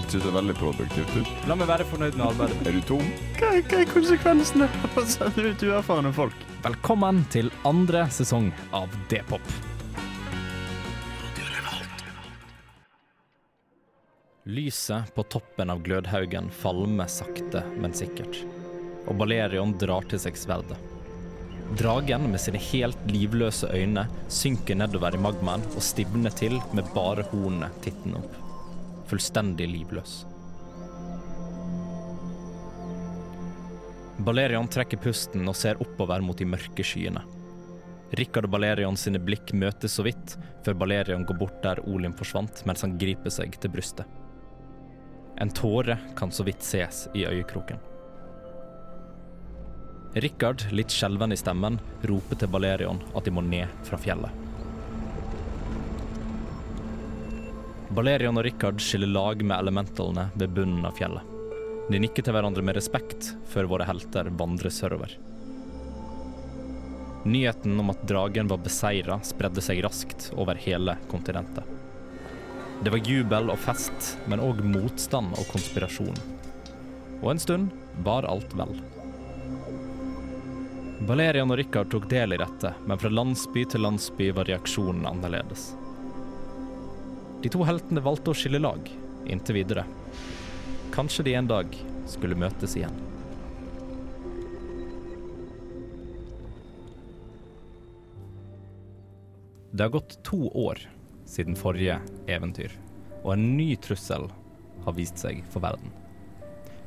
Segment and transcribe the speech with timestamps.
[0.00, 1.32] ikke så veldig produktivt ut.
[1.48, 2.60] La meg være fornøyd med arbeidet.
[2.66, 3.08] Er du tom?
[3.38, 6.46] Hva, hva er konsekvensene av å sende ut uerfarne folk?
[6.64, 9.52] Velkommen til andre sesong av D-pop.
[14.50, 18.40] Lyset på toppen av glødhaugen falmer sakte, men sikkert.
[19.06, 20.78] Og Balerion drar til seg sverdet.
[21.78, 27.28] Dragen med sine helt livløse øyne synker nedover i magmaen og stivner til med bare
[27.30, 28.39] hornene tittende opp.
[29.10, 30.22] Fullstendig livløs.
[34.20, 37.22] Balerian trekker pusten og ser oppover mot de mørke skyene.
[38.18, 40.34] Rikard og Balerian sine blikk møtes så vidt,
[40.66, 44.06] før Balerian går bort der Olim forsvant, mens han griper seg til brystet.
[45.40, 47.80] En tåre kan så vidt ses i øyekroken.
[50.20, 51.78] Rikard, litt skjelven i stemmen,
[52.10, 54.49] roper til Balerion at de må ned fra fjellet.
[57.90, 61.26] Balerion og Rikard skiller lag med elementalene ved bunnen av fjellet.
[61.90, 65.16] De nikker til hverandre med respekt før våre helter vandrer sørover.
[67.26, 71.66] Nyheten om at dragen var beseira, spredde seg raskt over hele kontinentet.
[72.80, 76.22] Det var jubel og fest, men òg motstand og konspirasjon.
[77.20, 77.74] Og en stund
[78.06, 78.78] var alt vel.
[81.10, 85.72] Valerian og Rikard tok del i dette, men fra landsby til landsby var reaksjonen annerledes.
[87.40, 88.84] De to heltene valgte å skille lag,
[89.24, 89.86] inntil videre.
[90.92, 91.76] Kanskje de en dag
[92.10, 92.96] skulle møtes igjen.
[99.70, 100.82] Det har gått to år
[101.30, 101.96] siden forrige
[102.28, 102.74] eventyr,
[103.22, 104.26] og en ny trussel
[104.84, 105.94] har vist seg for verden.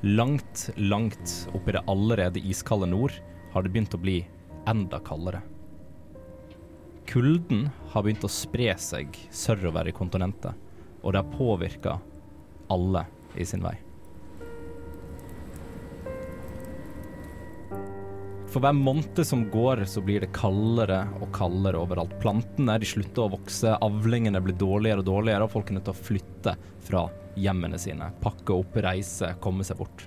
[0.03, 3.15] Langt, langt oppi det allerede iskalde nord
[3.55, 4.19] har det begynt å bli
[4.69, 5.41] enda kaldere.
[7.09, 10.53] Kulden har begynt å spre seg sørover i kontinentet,
[11.03, 11.97] og det har påvirka
[12.73, 13.05] alle
[13.35, 13.75] i sin vei.
[18.53, 22.13] For hver måned som går, så blir det kaldere og kaldere overalt.
[22.21, 25.95] Plantene de slutter å vokse, avlingene blir dårligere og dårligere, og folk er nødt til
[25.95, 26.53] å flytte
[26.85, 28.11] fra hjemmene sine.
[28.21, 30.05] Pakke opp, reise, komme seg bort.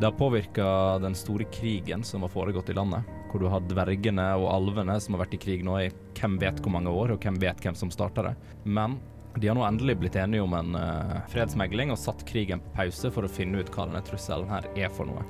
[0.00, 0.66] Det har påvirka
[0.98, 5.14] den store krigen som har foregått i landet, hvor du har dvergene og alvene som
[5.14, 7.76] har vært i krig nå i hvem vet hvor mange år, og hvem vet hvem
[7.78, 8.34] som starta det.
[8.64, 8.98] Men
[9.38, 13.10] de har nå endelig blitt enige om en uh, fredsmegling og satt krigen på pause
[13.14, 15.24] for å finne ut hva denne trusselen her er for noe.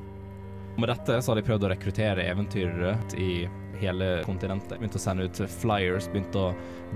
[0.79, 3.49] Med dette så har de prøvd å rekruttere eventyrere i
[3.83, 4.77] hele kontinentet.
[4.79, 6.53] Begynt å sende ut flyers, begynt å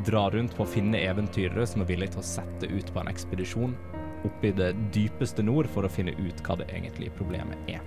[0.06, 3.10] dra rundt på å finne eventyrere som er villige til å sette ut på en
[3.10, 3.74] ekspedisjon
[4.22, 7.82] oppe i det dypeste nord for å finne ut hva det egentlige problemet er.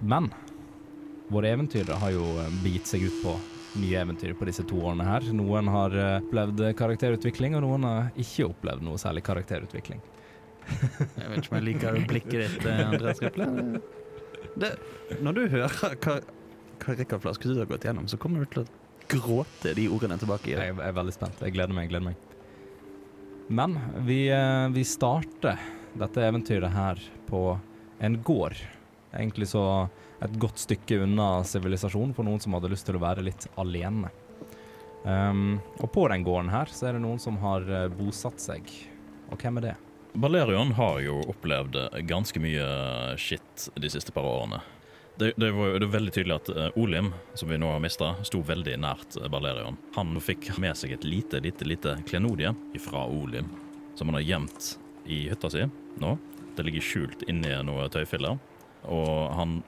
[0.00, 0.30] Men
[1.32, 2.26] våre eventyrere har jo
[2.62, 3.34] begitt seg ut på
[3.80, 5.26] nye eventyr på disse to årene her.
[5.36, 10.00] Noen har opplevd karakterutvikling, og noen har ikke opplevd noe særlig karakterutvikling.
[11.20, 13.46] Jeg vet ikke om jeg liker blikket ditt, Andreas Riple.
[14.56, 14.70] Det,
[15.20, 16.14] når du hører hva,
[16.80, 18.68] hva Rikard Flaskesud har gått gjennom, så kommer du til å
[19.12, 21.42] gråte de ordene tilbake i Jeg er veldig spent.
[21.44, 21.84] Jeg gleder meg.
[21.86, 22.22] jeg gleder meg.
[23.52, 23.76] Men
[24.08, 24.20] vi,
[24.72, 25.60] vi starter
[25.96, 27.42] dette eventyret her på
[28.00, 28.56] en gård.
[29.16, 29.64] Egentlig så
[30.22, 34.12] et godt stykke unna sivilisasjon for noen som hadde lyst til å være litt alene.
[35.06, 38.70] Um, og på den gården her så er det noen som har bosatt seg.
[39.30, 39.74] Og hvem er det?
[40.16, 41.76] Balerion har jo opplevd
[42.08, 42.64] ganske mye
[43.20, 44.62] skitt de siste par årene.
[45.16, 48.78] Det, det var jo veldig tydelig at Olim, som vi nå har mista, sto veldig
[48.80, 49.76] nært Balerion.
[49.96, 52.52] Han fikk med seg et lite, lite, lite klenodie
[52.84, 53.48] fra Olim,
[53.96, 54.74] som han har gjemt
[55.08, 55.64] i hytta si
[56.00, 56.16] nå.
[56.56, 58.36] Det ligger skjult inni noen tøyfiller,
[58.86, 59.60] og han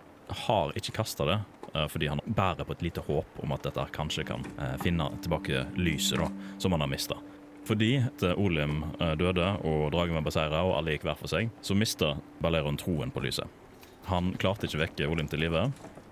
[0.47, 1.39] har ikke kasta det.
[1.75, 5.11] Uh, fordi han bærer på et lite håp om at dette kanskje kan uh, finne
[5.21, 7.19] tilbake lyset da, som han har mista.
[7.69, 7.99] Fordi
[8.41, 8.79] Olim
[9.21, 13.13] døde og dragen var beseira og alle gikk hver for seg, så mista Balleron troen
[13.13, 13.45] på lyset.
[14.09, 15.67] Han klarte ikke å vekke Olim til live,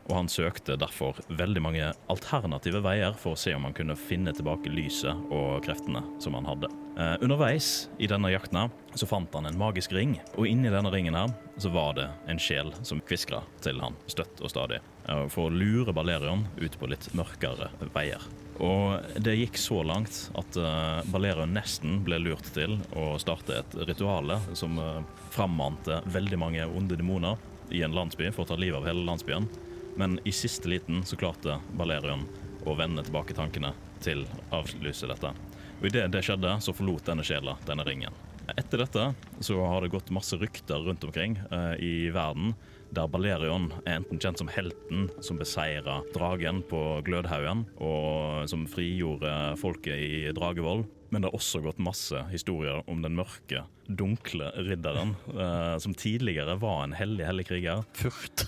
[0.07, 4.35] og han søkte derfor veldig mange alternative veier for å se om han kunne finne
[4.37, 6.71] tilbake lyset og kreftene som han hadde.
[6.97, 11.19] Eh, underveis i denne jakten så fant han en magisk ring, og inni denne ringen
[11.19, 15.51] her så var det en sjel som kviskra til han støtt og stadig, eh, for
[15.51, 18.25] å lure Balerion ut på litt mørkere veier.
[18.65, 23.77] Og det gikk så langt at eh, Balerion nesten ble lurt til å starte et
[23.91, 25.03] rituale som uh,
[25.35, 27.37] frammante veldig mange onde demoner.
[27.71, 29.49] i en landsby for å ta livet av hele landsbyen.
[29.97, 32.27] Men i siste liten så klarte Valerion
[32.67, 33.73] å vende tilbake tankene
[34.05, 35.33] til å avlyse dette.
[35.81, 38.15] Og idet det skjedde, så forlot denne sjela denne ringen.
[38.55, 39.09] Etter dette
[39.43, 42.55] så har det gått masse rykter rundt omkring eh, i verden
[42.95, 49.33] der Balerion er enten kjent som helten som beseira dragen på Glødhaugen, og som frigjorde
[49.61, 50.85] folket i Dragevoll.
[51.09, 56.57] Men det har også gått masse historier om den mørke, dunkle ridderen, eh, som tidligere
[56.59, 57.85] var en hellig, hellig kriger.
[57.95, 58.47] Furt.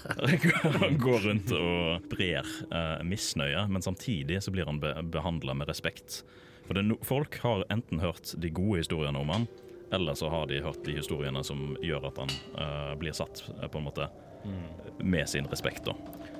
[0.81, 5.71] Han går rundt og brer eh, misnøye, men samtidig så blir han be behandla med
[5.71, 6.23] respekt.
[6.67, 9.47] For det, no folk har enten hørt de gode historiene om han,
[9.95, 13.69] eller så har de hørt de historiene som gjør at han eh, blir satt eh,
[13.71, 14.11] på en måte
[14.99, 15.85] med sin respekt.
[15.85, 15.95] da.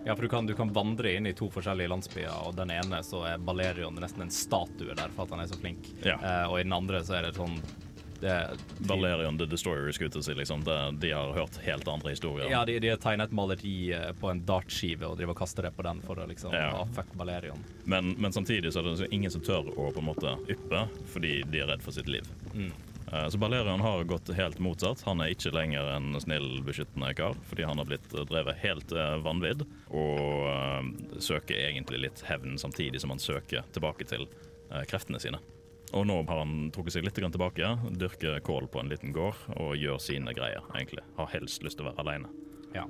[0.09, 3.03] Ja, for du kan, du kan vandre inn i to forskjellige landsbyer, og den ene
[3.05, 5.91] så er Balerion nesten en statue der for at han er så flink.
[6.01, 6.15] Ja.
[6.17, 7.59] Eh, og i den andre så er det sånn
[8.21, 10.65] det, Valerian the Destroyer skulle jeg til å si, liksom.
[10.67, 12.49] Det, de har hørt helt andre historier.
[12.51, 15.69] Ja, de, de har tegnet et maleri eh, på en dartskive og driver og kaster
[15.69, 16.73] det på den for å liksom Ja.
[16.81, 17.61] ah, fuck Valerian.
[17.85, 21.43] Men, men samtidig så er det ingen som tør å på en måte yppe, fordi
[21.53, 22.27] de er redd for sitt liv.
[22.55, 22.73] Mm.
[23.13, 25.03] Eh, Så Balerion har gått helt motsatt.
[25.03, 29.17] Han er ikke lenger en snill, beskyttende kar, fordi han har blitt drevet helt eh,
[29.25, 34.29] vanvidd, og eh, søker egentlig litt hevn samtidig som han søker tilbake til
[34.85, 35.39] kreftene sine.
[35.97, 39.71] Og nå har han trukket seg litt tilbake, dyrker kål på en liten gård og
[39.81, 41.01] gjør sine greier, egentlig.
[41.17, 42.29] Har helst lyst til å være alene.
[42.75, 42.83] Ja.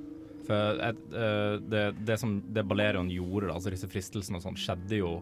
[0.43, 0.99] For et,
[1.71, 5.13] det, det som det Balerion gjorde, altså disse fristelsene og sånn, skjedde jo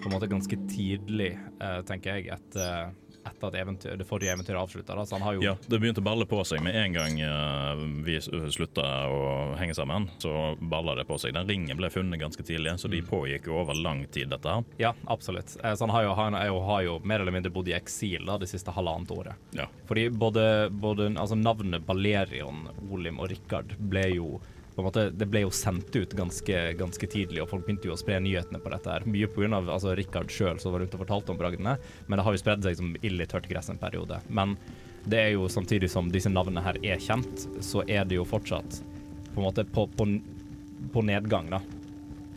[0.00, 1.34] på en måte ganske tidlig,
[1.90, 2.94] tenker jeg, etter,
[3.26, 4.96] etter at eventyr, det forrige eventyret avslutta.
[5.06, 7.82] Så han har jo Ja, det begynte å balle på seg med en gang eh,
[8.06, 10.08] vi s- slutta å henge sammen.
[10.18, 11.34] Så balla det på seg.
[11.34, 14.64] Den ringen ble funnet ganske tidlig, så de pågikk jo over lang tid, dette her.
[14.78, 15.56] Ja, absolutt.
[15.62, 17.76] Eh, Så han har jo, han er jo, har jo mer eller mindre bodd i
[17.76, 19.34] eksil da, det siste halvannet året.
[19.52, 19.66] Ja.
[19.86, 24.40] Fordi både, både altså navnet Balerion, Olim og Rikard ble jo
[24.80, 27.94] på en måte, det ble jo sendt ut ganske, ganske tidlig, og folk begynte jo
[27.94, 28.90] å spre nyhetene på dette.
[28.90, 29.06] her.
[29.06, 29.60] Mye pga.
[29.60, 32.64] Altså, Rikard sjøl som var rundt og fortalte om bragdene, men det har jo spredd
[32.64, 34.20] seg som ild i tørt gress en periode.
[34.28, 34.56] Men
[35.04, 38.80] det er jo samtidig som disse navnene her er kjent, så er det jo fortsatt
[39.30, 40.08] på en måte på, på,
[40.92, 41.60] på nedgang, da.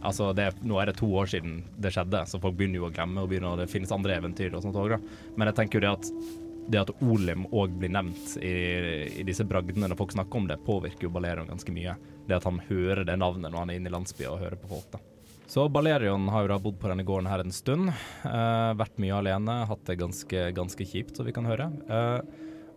[0.04, 2.94] Altså, det, nå er det to år siden det skjedde, så folk begynner jo å
[2.94, 4.98] glemme, og begynner, det finnes andre eventyr og sånt òg.
[5.38, 8.54] Men jeg tenker jo det at det at Olim òg blir nevnt i,
[9.19, 11.95] i disse bragdene når folk snakker om det, påvirker jo Balerion ganske mye.
[12.28, 14.72] Det at han hører det navnet når han er inne i landsbyen og hører på
[14.75, 15.02] folk, da.
[15.54, 17.92] Så Balerion har jo da bodd på denne gården her en stund.
[18.24, 21.68] Uh, vært mye alene, hatt det ganske, ganske kjipt, så vi kan høre.
[21.86, 22.24] Uh,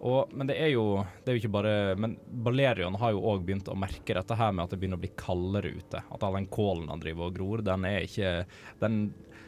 [0.06, 3.46] og, men det er, jo, det er jo ikke bare Men Balerion har jo òg
[3.46, 6.02] begynt å merke dette her med at det begynner å bli kaldere ute.
[6.12, 8.34] At all den kålen han driver og gror, den er ikke
[8.82, 9.06] Den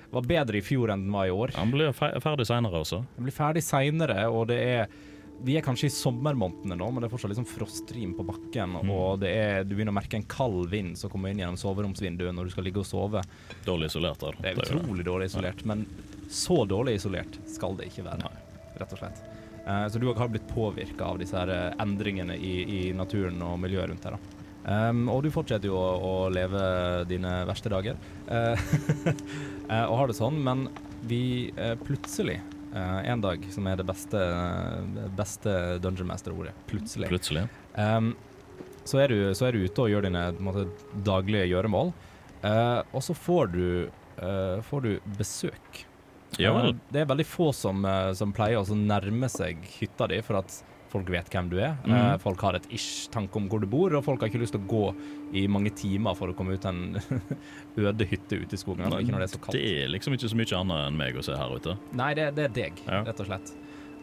[0.09, 1.53] var bedre i fjor enn den var i år.
[1.59, 3.03] Han blir fe ferdig seinere også.
[3.19, 4.87] Den blir ferdig seinere, og det er
[5.45, 8.75] Vi er kanskje i sommermånedene nå, men det er fortsatt liksom frostrim på bakken.
[8.83, 12.35] Og det er, du begynner å merke en kald vind som kommer inn gjennom soveromsvinduet
[12.35, 13.23] når du skal ligge og sove.
[13.67, 14.21] Dårlig isolert.
[14.25, 14.39] der.
[14.43, 15.87] Det er utrolig dårlig isolert, men
[16.29, 18.33] så dårlig isolert skal det ikke være,
[18.81, 19.23] rett og slett.
[19.63, 23.59] Eh, så du har blitt påvirka av disse her eh, endringene i, i naturen og
[23.63, 24.19] miljøet rundt her.
[24.19, 24.45] da.
[24.69, 26.61] Um, og du fortsetter jo å, å leve
[27.09, 27.97] dine verste dager,
[28.29, 28.59] uh,
[29.89, 30.67] og har det sånn, men
[31.09, 32.37] vi uh, plutselig
[32.79, 34.23] en dag, som er det beste,
[35.19, 35.53] beste
[35.85, 37.45] Dungeon Master-ordet, plutselig, Plutselig.
[37.75, 38.13] Um,
[38.85, 40.67] så, er du, så er du ute og gjør dine måte,
[41.07, 41.93] daglige gjøremål,
[42.45, 43.69] uh, og så får du,
[44.23, 45.85] uh, får du besøk.
[46.37, 46.53] Ja.
[46.69, 50.43] Eh, det er veldig få som, eh, som pleier å nærme seg hytta di, for
[50.43, 50.61] at
[50.93, 51.77] folk vet hvem du er.
[51.85, 52.19] Mm.
[52.23, 54.63] Folk har et ish tanke om hvor du bor, og folk har ikke lyst til
[54.65, 54.85] å gå
[55.39, 56.99] i mange timer for å komme ut en
[57.89, 58.87] øde hytte ute i skogen.
[58.89, 59.59] Nei, Ikke når det er så kaldt.
[59.59, 61.77] Det er liksom ikke så mye annet enn meg å se her ute.
[61.99, 63.03] Nei, det, det er deg, Ja.
[63.09, 63.55] rett og slett.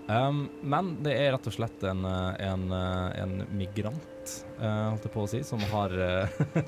[0.05, 5.07] Um, men det er rett og slett en, eh, en, eh, en migrant, uh, holdt
[5.07, 5.95] jeg på å si, som har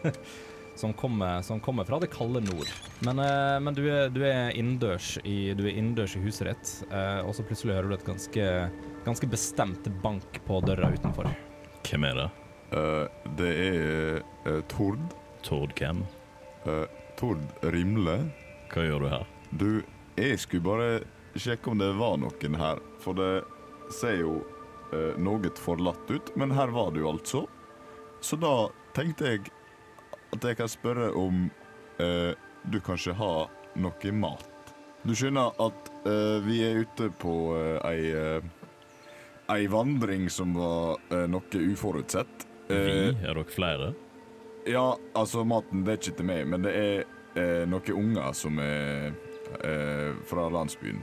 [0.79, 2.69] som, kommer, som kommer fra det kalde nord.
[3.05, 5.77] Men, uh, men du, er, du er innendørs i, du i
[6.23, 8.47] huset ditt, uh, og så plutselig hører du et ganske,
[9.07, 11.29] ganske bestemt bank på døra utenfor.
[11.87, 12.27] Hvem er det?
[12.73, 13.05] Uh,
[13.39, 14.99] det er uh, Tord.
[15.45, 16.03] Tord hvem?
[16.67, 16.83] Uh,
[17.19, 18.17] Tord Rimle.
[18.73, 19.27] Hva gjør du her?
[19.55, 19.69] Du,
[20.19, 20.89] jeg skulle bare
[21.39, 23.45] sjekke om det var noen her, for det
[23.95, 24.41] ser jo
[24.91, 26.33] uh, noe forlatt ut.
[26.35, 27.45] Men her var du altså.
[28.19, 29.47] Så da tenkte jeg
[30.35, 31.45] at jeg kan spørre om
[32.01, 32.33] eh,
[32.67, 33.45] du kanskje har
[33.79, 34.73] noe mat.
[35.05, 35.91] Du skjønner at
[36.43, 37.35] vi er ute på
[37.85, 38.09] ei,
[39.53, 42.47] ei vandring som var eh, noe uforutsett.
[42.67, 42.75] Vi?
[42.75, 43.93] Eh, Er dere flere?
[44.67, 47.05] ja, altså maten det er ikke til meg, men det er
[47.39, 49.13] eh, noen unger som er
[49.63, 50.99] eh, fra landsbyen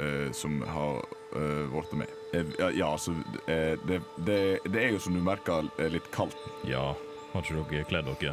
[0.00, 2.08] eh, som har blitt med.
[2.32, 3.12] Eh, ja, ja, altså
[3.46, 4.38] det, det,
[4.72, 6.36] det er jo som du merker litt kaldt.
[6.68, 6.94] Ja.
[7.34, 8.32] Har ikke dere kledd dere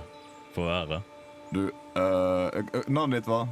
[0.55, 1.03] for været?
[1.51, 1.65] Du,
[2.87, 3.47] navnet ditt var?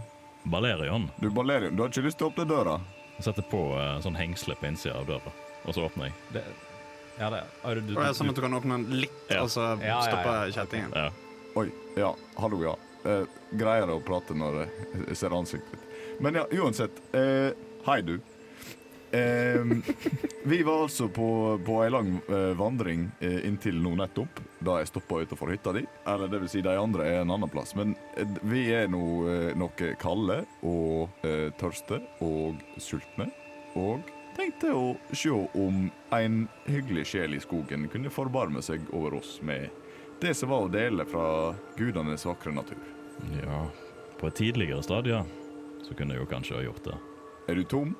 [0.47, 2.77] Balerion Du, Balerion, du har ikke lyst til å åpne døra?
[3.17, 3.61] Jeg setter på
[4.03, 5.31] sånn hengsle på innsida av døra,
[5.67, 6.15] og så åpner jeg.
[6.33, 6.43] Det,
[7.19, 9.41] ja, det er du, det er sånn at du kan åpne den litt, Ja.
[9.43, 10.51] og så Ja, ja, stoppe ja.
[10.57, 10.93] kjettingen.
[10.95, 11.09] Ja.
[11.57, 12.75] Oi, ja, hallo, ja.
[13.07, 13.25] Eh,
[13.57, 14.63] greier å prate når
[15.07, 16.19] jeg ser ansiktet ditt.
[16.21, 16.97] Men ja, uansett.
[17.15, 17.51] Eh,
[17.87, 18.17] hei, du.
[19.11, 19.63] Eh,
[20.43, 21.27] vi var altså på,
[21.65, 25.85] på ei lang eh, vandring eh, inntil nå nettopp, da jeg stoppa utenfor hytta di.
[26.05, 27.73] Eller det vil si, de andre er en annen plass.
[27.79, 33.29] Men eh, vi er nå eh, noe kalde og eh, tørste og sultne.
[33.79, 34.03] Og
[34.37, 39.69] tenkte å se om en hyggelig sjel i skogen kunne forbarme seg over oss med
[40.21, 42.81] det som var å dele fra gudenes vakre natur.
[43.43, 43.67] ja.
[44.17, 45.27] På et tidligere stadium
[45.85, 46.95] så kunne jeg jo kanskje ha gjort det.
[47.47, 47.91] Er du tom?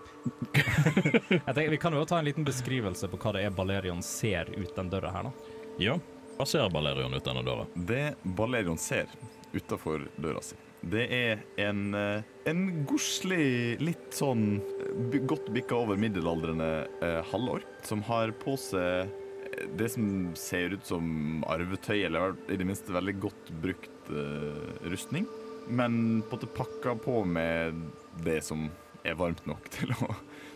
[1.29, 4.49] Jeg tenker, vi kan jo ta en liten beskrivelse på hva det er Balerion ser
[4.57, 5.53] ut den døra her, da.
[5.79, 5.95] Ja.
[6.37, 7.67] Hva ser Balerion ut denne døra?
[7.73, 9.13] Det Balerion ser
[9.53, 15.99] utafor døra si, det er en, eh, en godslig, litt sånn eh, godt bikka over
[15.99, 16.69] middelaldrende
[17.01, 22.59] eh, halvork, som har på seg eh, det som ser ut som arvetøy, eller i
[22.59, 25.25] det minste veldig godt brukt eh, rustning.
[25.67, 27.81] Men på en måte pakka på med
[28.23, 28.69] det som
[29.03, 30.11] er varmt nok til å,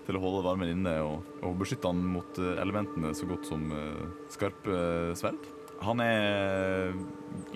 [0.05, 4.05] til å holde varmen inne og, og beskytte han mot elementene så godt som eh,
[4.31, 5.49] skarpe sverd.
[5.81, 6.93] Han er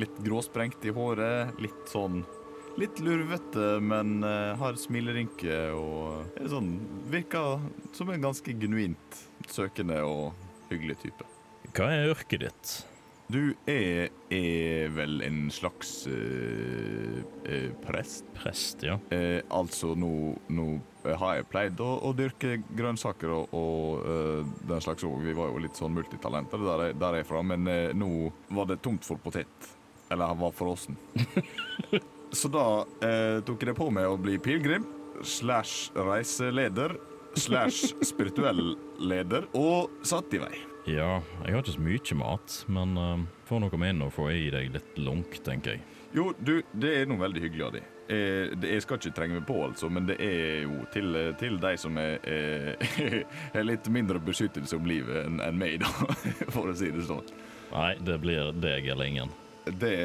[0.02, 2.24] litt gråsprengt i håret, litt sånn
[2.76, 6.74] Litt lurvete, men eh, har smilerynke og er sånn
[7.12, 7.62] Virker
[7.96, 10.34] som en ganske genuint søkende og
[10.72, 11.28] hyggelig type.
[11.76, 12.74] Hva er yrket ditt?
[13.32, 18.28] Du er, er vel en slags eh, eh, prest?
[18.38, 18.98] Prest, ja.
[19.16, 20.12] Eh, altså, nå,
[20.54, 20.66] nå
[21.08, 25.16] har jeg pleid å, å dyrke grønnsaker og, og eh, den slags òg.
[25.26, 28.12] Vi var jo litt sånn multitalenter der, jeg- der jeg er fra, men eh, nå
[28.60, 29.72] var det tomt for potet.
[30.12, 31.00] Eller han var frossen.
[32.36, 34.84] Så da eh, tok jeg det på meg å bli pilegrim
[35.24, 36.98] slash reiseleder
[37.40, 40.56] slash spirituell leder og satt i vei.
[40.86, 44.28] Ja, jeg har ikke så mye mat, men uh, får noe med inn og få
[44.36, 45.86] i deg litt lunk, tenker jeg.
[46.16, 47.88] Jo, du, det er noe veldig hyggelig av deg.
[48.06, 51.72] Eh, jeg skal ikke trenge meg på, altså, men det er jo til, til de
[51.82, 53.16] som er, er,
[53.58, 55.90] er litt mindre beskyttelse om livet enn enn meg, da,
[56.56, 57.26] for å si det sånn.
[57.72, 59.34] Nei, det blir deg eller ingen.
[59.82, 59.96] Det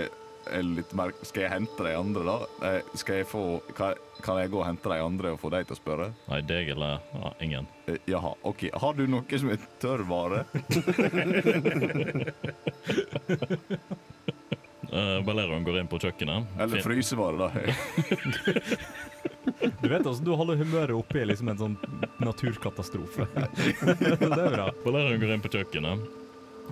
[0.65, 2.69] litt mer Skal jeg hente de andre, da?
[2.69, 3.43] Eh, skal jeg få
[3.77, 3.95] kan,
[4.41, 6.11] jeg gå og hente de andre og få deg til å spørre?
[6.29, 7.69] Nei, deg eller ja, ingen.
[7.87, 8.67] Eh, jaha, OK.
[8.83, 10.45] Har du noe som er tørrvare?
[14.91, 16.53] Uh, Balerion går inn på kjøkkenet.
[16.59, 17.49] Eller fin- frysevare, da?
[19.81, 21.77] Du vet altså, du holder humøret oppe i liksom en sånn
[22.23, 23.27] naturkatastrofe.
[23.35, 24.69] det er bra.
[24.85, 26.05] Balerion går inn på kjøkkenet,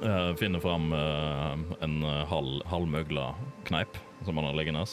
[0.03, 3.35] eh, finner fram uh, en eh, halv, halvmøgla
[3.69, 4.85] kneip som han har liggende.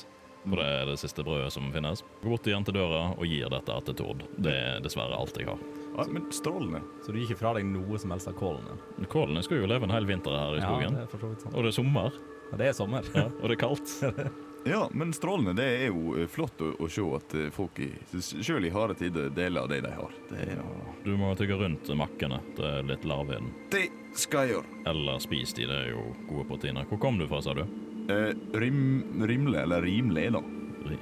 [0.45, 2.03] For det er det siste brødet som finnes.
[2.21, 4.19] Går bort igjen til døra og gir dette til Tord.
[4.37, 5.61] Det er dessverre alt jeg har.
[5.95, 6.83] Ja, men strålende.
[7.01, 9.07] Så du gir ikke fra deg noe som helst av kålen din?
[9.09, 10.93] Kålene skal jo leve en hel vinter her i Ja, skogen.
[10.99, 11.55] det er for så vidt sant.
[11.55, 12.19] Og det er sommer,
[12.51, 13.07] Ja, det er sommer.
[13.15, 13.95] ja, og det er kaldt.
[14.67, 15.53] Ja, men strålende.
[15.53, 18.95] Det er jo eh, flott å, å se at eh, folk i, selv i harde
[18.97, 20.15] tider deler av det de har.
[20.31, 20.63] Det, er,
[21.05, 22.39] Du må tygge rundt makkene.
[22.57, 23.51] Det er litt larv i den.
[23.75, 23.85] det
[24.17, 24.81] skal jeg gjøre.
[24.89, 26.87] Eller spis de, det er jo gode proteiner.
[26.89, 27.61] Hvor kom du fra, sa du?
[28.09, 28.81] Eh, rim,
[29.29, 30.41] rimle, eller rimle, da.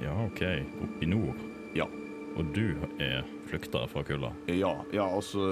[0.00, 0.44] Ja, OK.
[0.84, 1.40] Oppi nord.
[1.76, 1.88] Ja.
[2.34, 4.32] Og du er flykta fra kulda.
[4.50, 5.44] Ja, ja altså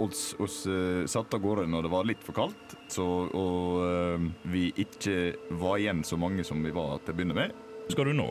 [0.00, 4.28] oss, oss satte satt av gårde når det var litt for kaldt, så, og eh,
[4.50, 7.54] vi ikke var igjen så mange som vi var til å begynne med.
[7.84, 8.28] Hvor skal du nå?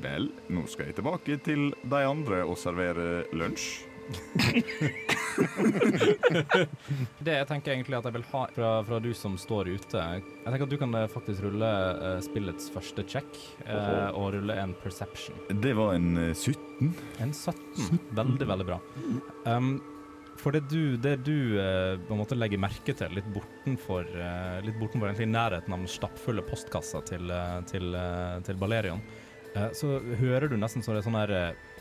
[0.00, 3.89] Vel, nå skal jeg tilbake til de andre og servere lunsj.
[7.20, 10.46] Det jeg tenker egentlig at jeg vil ha fra, fra du som står ute Jeg
[10.46, 13.30] tenker at du kan eh, faktisk rulle uh, spillets første check,
[13.68, 15.36] uh, og rulle en perception.
[15.62, 16.94] Det var en uh, 17.
[17.22, 18.00] En 17.
[18.16, 18.78] Veldig, veldig bra.
[19.46, 19.80] Um,
[20.40, 21.36] for det du, det du
[22.08, 24.04] på en måte legger merke til litt bortenfor,
[24.64, 27.28] litt bortenfor egentlig nærheten av den stappfulle postkassa til,
[27.68, 27.92] til,
[28.46, 29.02] til Balerion,
[29.76, 31.32] så hører du nesten så det er sånn her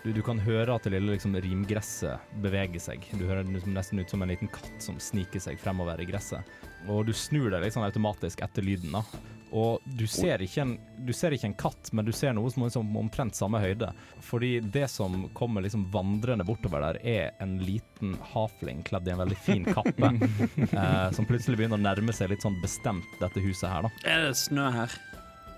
[0.09, 3.03] du, du kan høre at det lille liksom, rimgresset beveger seg.
[3.13, 6.07] Du hører det liksom nesten ut som en liten katt som sniker seg fremover i
[6.09, 6.55] gresset.
[6.89, 8.95] Og du snur deg litt sånn automatisk etter lyden.
[8.95, 9.03] da.
[9.51, 10.73] Og du ser, ikke en,
[11.05, 13.91] du ser ikke en katt, men du ser noe som er liksom omtrent samme høyde.
[14.25, 19.23] Fordi det som kommer liksom vandrende bortover der, er en liten hafling kledd i en
[19.23, 20.13] veldig fin kappe.
[20.69, 23.93] eh, som plutselig begynner å nærme seg litt sånn bestemt dette huset her, da.
[24.09, 24.99] Er det snø her?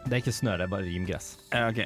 [0.05, 1.35] Det er ikke snø, det er bare rimgress.
[1.53, 1.81] Eh, OK.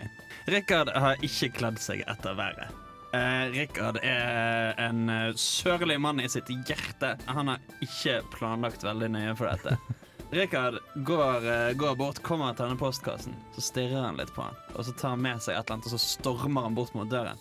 [0.51, 2.71] Rikard har ikke kledd seg etter været.
[3.15, 7.15] Eh, Rikard er en eh, sørlig mann i sitt hjerte.
[7.25, 9.77] Han har ikke planlagt veldig nøye for dette.
[10.35, 13.37] Rikard går, eh, går bort, kommer til denne postkassen.
[13.55, 15.87] Så stirrer han litt på han, og så tar han med seg et eller annet,
[15.87, 17.39] og så stormer han bort mot døren.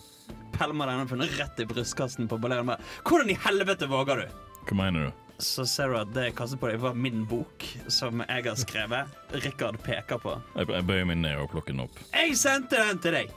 [0.55, 4.41] Pelmer denne funnet rett i brystkassen på bare, Hvordan i helvete våger du?
[4.65, 5.24] Hva mener du?
[5.37, 8.59] Så ser du at det jeg kastet på deg, var min bok, som jeg har
[8.59, 9.15] skrevet.
[9.43, 10.35] Rikard peker på.
[10.55, 11.97] Jeg, jeg bøyer meg ned og plukker den opp.
[12.13, 13.33] Jeg sendte den til deg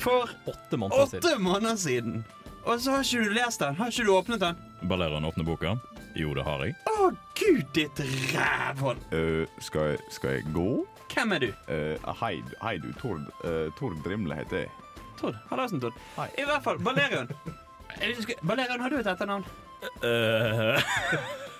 [0.00, 1.20] for Åtte måneder siden.
[1.20, 2.22] åtte måneder siden.
[2.64, 3.74] Og så har ikke du lest den.
[3.76, 4.60] Har ikke du åpnet den?
[4.88, 5.74] Balerion åpner boka.
[6.16, 6.74] Jo, det har jeg.
[6.88, 8.00] Å, gud, ditt
[8.32, 9.00] rævhold!
[9.12, 10.68] Uh, skal, jeg, skal jeg gå?
[11.12, 11.48] Hvem er du?
[11.68, 13.24] Uh, hei, hei du, Tord.
[13.44, 14.72] Uh, Tord Drimle heter jeg.
[15.20, 15.36] Tord.
[15.50, 15.96] Hallaisen, Tord.
[16.16, 16.28] Hei.
[16.40, 17.28] I hvert fall, Balerion.
[18.42, 19.44] Balerion, har du et etternavn?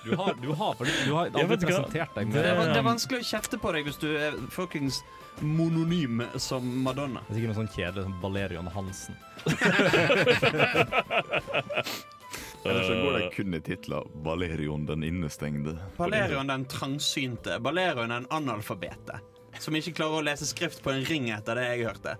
[0.03, 2.49] Du har, du har, for du, du har aldri presentert deg Det med det.
[2.73, 4.97] det er vanskelig å kjefte på deg hvis du er fuckings
[5.39, 7.21] mononym som Madonna.
[7.29, 9.15] Det er sikkert noe sånn kjedelig som Balerion Hansen.
[12.63, 15.77] Ellers så går det kun i titler 'Valerion den innestengde'.
[15.97, 17.59] Balerion den trangsynte.
[17.59, 19.19] Balerion den analfabete.
[19.59, 22.15] Som ikke klarer å lese skrift på en ring etter det jeg hørte.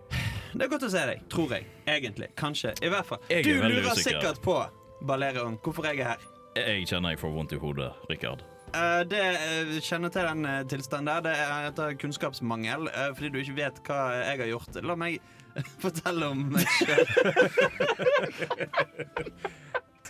[0.53, 1.65] Det er godt å se deg, tror jeg.
[1.89, 2.27] Egentlig.
[2.37, 2.75] Kanskje.
[2.83, 3.23] I hvert fall.
[3.27, 4.59] Du lurer sikkert på,
[5.07, 6.25] Balerion, hvorfor jeg er her.
[6.55, 8.43] Jeg kjenner jeg får vondt i hodet, Rikard.
[8.73, 11.21] Uh, det uh, kjenner til den uh, tilstanden der.
[11.27, 14.79] Det er etter kunnskapsmangel, eh, fordi du ikke vet hva jeg har gjort.
[14.85, 15.19] La meg
[15.83, 17.05] fortelle om meg sjøl.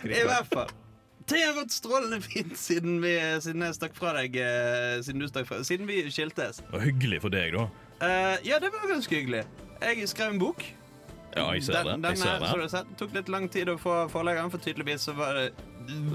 [0.04, 0.72] I hvert fall.
[1.24, 4.34] Det har gått strålende fint siden, vi, siden jeg stakk fra deg.
[4.36, 6.60] eh, Siden du stakk fra Siden vi skiltes.
[6.72, 7.64] Og hyggelig for deg, da.
[8.04, 9.44] Eh, ja, det var ganske hyggelig.
[9.80, 10.64] Jeg skrev en bok.
[11.34, 11.82] Ja, jeg ser.
[11.86, 12.14] Den, det.
[12.14, 12.70] Jeg ser er, så det.
[12.70, 15.48] sett, tok litt lang tid å få forleggeren, for tydeligvis så var det,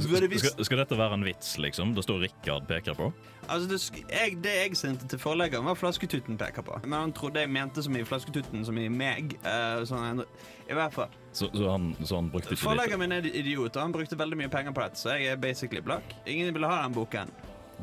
[0.09, 1.91] var det Skal, skal dette være en vits, liksom?
[1.97, 3.09] Det står Rikard peker på?
[3.49, 3.79] Altså, det,
[4.13, 6.79] jeg, det jeg sendte til forleggeren, var Flasketutten peker på.
[6.85, 9.35] Men han trodde jeg mente som i Flasketutten, som i meg.
[9.43, 10.23] Uh, sånn,
[10.69, 11.15] I hvert fall.
[11.33, 14.39] Så, så, han, så han brukte ikke Forleggeren min er idiot, og han brukte veldig
[14.43, 16.15] mye penger på dette, så jeg er basically blakk.
[16.29, 17.33] Ingen ville ha den boken.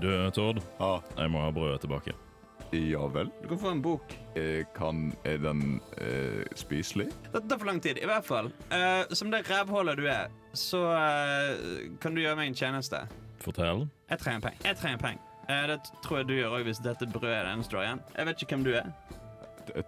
[0.00, 0.96] Du, Tord, Ja.
[1.16, 2.16] jeg må ha brødet tilbake.
[2.73, 3.30] Ja vel.
[3.42, 4.14] Du kan få en bok.
[4.37, 7.06] Eh, kan, er den eh, spiselig?
[7.32, 7.99] Dette tar for lang tid.
[8.02, 8.50] I hvert fall.
[8.75, 13.04] eh, som det rævhullet du er, så eh, kan du gjøre meg en tjeneste.
[13.45, 13.86] Fortell.
[14.10, 14.64] Jeg trenger penger.
[14.71, 15.23] Jeg trenger penger.
[15.49, 17.86] Eh, det tror jeg du gjør òg hvis dette brødet er det eneste du har
[17.90, 18.02] igjen.
[18.17, 18.90] Jeg vet ikke hvem du er.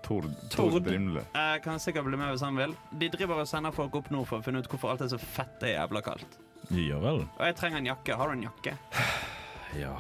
[0.02, 0.80] Tord, Tord.
[0.82, 1.22] Brimle.
[1.34, 2.72] Jeg kan sikkert bli med hvis han vil.
[2.98, 5.18] De driver og sender folk opp nord for å finne ut hvorfor alt er så
[5.22, 6.38] fett det er jævla kaldt.
[6.74, 7.22] Ja vel.
[7.38, 8.16] Og jeg trenger en jakke.
[8.18, 8.74] Har du en jakke?
[9.78, 9.92] Ja.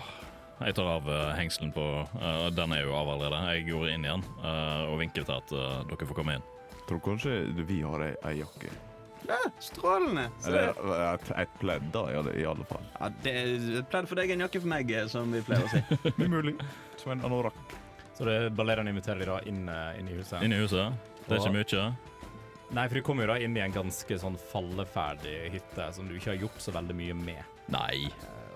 [0.58, 3.54] Jeg tar av eh, hengselen på uh, Den er jo av allerede.
[3.54, 6.46] Jeg går inn igjen uh, og vinker til at uh, dere får komme inn.
[6.88, 7.36] Tror kanskje
[7.68, 8.72] vi har ei, ei jakke.
[9.28, 10.28] Ja, strålende.
[10.46, 10.70] Eller
[11.12, 12.84] et, et pledd, da, i alle fall.
[12.94, 15.72] ja, det er et pledd for deg, en jakke for meg, som vi pleier å
[15.74, 15.82] si.
[16.26, 16.54] Umulig.
[16.98, 17.58] Som en anorakk.
[18.16, 19.66] Så det er ballerene inviterer de da inn,
[20.00, 20.40] inn i huset.
[20.42, 20.96] Inn i huset.
[21.26, 21.84] Det er ikke mye.
[22.74, 26.16] Nei, for de kommer jo da inn i en ganske sånn falleferdig hytte som du
[26.18, 27.54] ikke har gjort så veldig mye med.
[27.72, 28.08] Nei.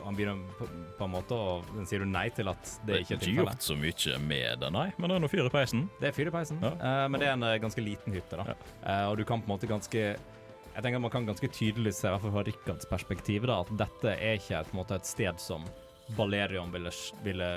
[0.05, 0.67] Han begynner på,
[0.99, 3.21] på en måte å Den sier du nei til at det Det er tilfellet.
[3.23, 4.87] Det er ikke gjort så mye med det, nei.
[4.99, 5.87] Men det er noe fyr i peisen.
[6.01, 6.73] Det er fyr i peisen, Ja.
[6.79, 8.39] uh, men det er en eh, ganske liten hytte.
[8.41, 8.57] da.
[8.83, 10.03] Eh, og du kan på en måte ganske
[10.73, 13.73] Jeg tenker Man kan ganske tydelig se, i hvert fall fra Rikards perspektiv, da, at
[13.77, 15.67] dette er ikke et, på en måte, et sted som
[16.17, 16.91] Balerion ville,
[17.23, 17.51] ville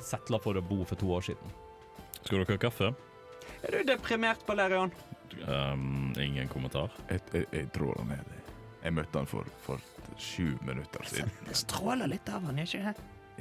[0.00, 1.50] settla for å bo for to år siden.
[2.22, 2.92] Skal dere ha kaffe?
[3.64, 4.92] Er du deprimert, Balerion?
[5.48, 6.94] Um, ingen kommentar.
[7.10, 8.43] Jeg, jeg, jeg tror han er det.
[8.84, 9.80] Jeg møtte han for, for
[10.20, 11.30] sju minutter siden.
[11.48, 12.94] Det stråler litt av han, ikke det?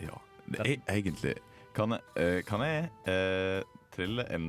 [0.08, 1.36] Ja, det er egentlig
[1.76, 4.48] Kan jeg, eh, kan jeg eh, trille en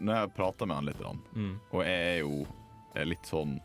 [0.00, 1.00] Når jeg prater med han litt,
[1.34, 1.54] Mm.
[1.72, 2.46] og jeg er jo
[2.94, 3.58] eh, litt sånn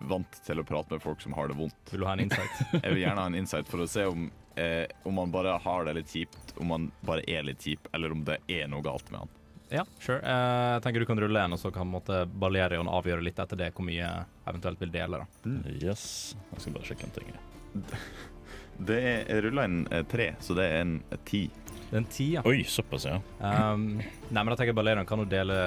[0.00, 1.90] vant til å prate med folk som har det vondt.
[1.92, 2.60] Vil du ha en insight?
[2.84, 5.84] Jeg vil gjerne ha en insight for å se om eh, om han bare har
[5.84, 9.10] det litt kjipt, om han bare er litt kjip, eller om det er noe galt
[9.12, 9.34] med han.
[9.70, 10.18] Ja, sure.
[10.20, 13.38] Eh, jeg tenker du kan rulle en, og så kan på en Balerion avgjøre litt
[13.42, 14.10] etter det hvor mye
[14.50, 15.22] eventuelt vil dele.
[15.22, 15.54] da.
[15.78, 16.04] Yes.
[16.52, 17.32] Jeg skal bare sjekke en ting.
[18.80, 21.42] Det er, jeg rulla en eh, tre, så det er en eh, ti.
[21.90, 22.42] Det er en ti, ja.
[22.48, 23.18] Oi, såpass, ja.
[23.36, 25.58] Um, nei, men da tenker jeg Balerion kan jo dele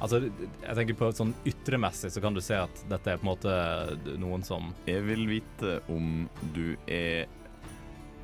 [0.00, 3.30] Altså, jeg tenker på sånn ytremessig så kan du se at dette er på en
[3.34, 6.24] måte noen som Jeg vil vite om
[6.54, 7.28] du er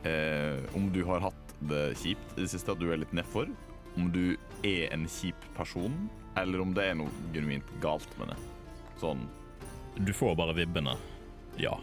[0.08, 3.48] eh, Om du har hatt det kjipt i det siste, at du er litt nedfor.
[3.96, 5.94] Om du er en kjip person,
[6.36, 8.38] eller om det er noe genuint galt med det.
[9.00, 9.26] Sånn
[10.04, 10.96] Du får bare vibbene.
[11.60, 11.78] Ja.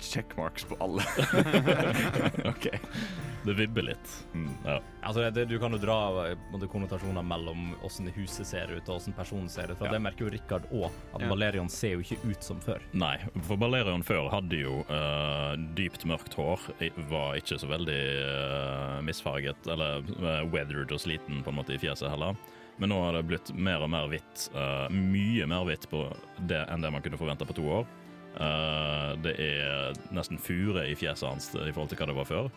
[0.00, 1.04] checkmarks på alle.
[2.50, 2.66] OK.
[3.44, 4.12] Det vibber litt.
[4.32, 4.50] Mm.
[4.64, 4.78] Ja.
[5.04, 5.98] Altså, det, du kan jo dra
[6.52, 9.78] måte, konnotasjoner mellom åssen huset ser ut og åssen personen ser ut.
[9.78, 9.92] For Ja.
[9.92, 11.28] Det merker jo Richard òg, at Ja.
[11.28, 12.80] Balerion ser jo ikke ut som før.
[12.92, 16.60] Nei, for Balerion før hadde jo uh, dypt mørkt hår.
[17.10, 21.80] Var ikke så veldig uh, misfarget, eller uh, weathered og sliten på en måte i
[21.82, 22.36] fjeset heller.
[22.78, 24.48] Men nå har det blitt mer og mer hvitt.
[24.54, 26.08] Uh, mye mer hvitt på
[26.48, 27.84] det enn det man kunne forvente på to år.
[28.34, 32.48] Uh, det er nesten fure i fjeset hans i forhold til hva det var før.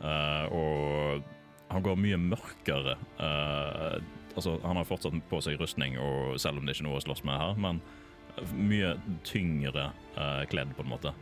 [0.00, 1.22] Eh, og
[1.70, 2.96] han går mye mørkere.
[3.18, 3.96] eh,
[4.34, 7.06] altså, han har fortsatt på seg rustning, og selv om det ikke er noe å
[7.06, 7.82] slåss med her, men
[8.56, 8.94] mye
[9.26, 11.14] tyngre eh, kledd, på en måte.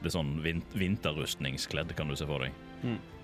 [0.00, 2.54] Det er sånn vin vinterrustningskledd, kan du se for deg.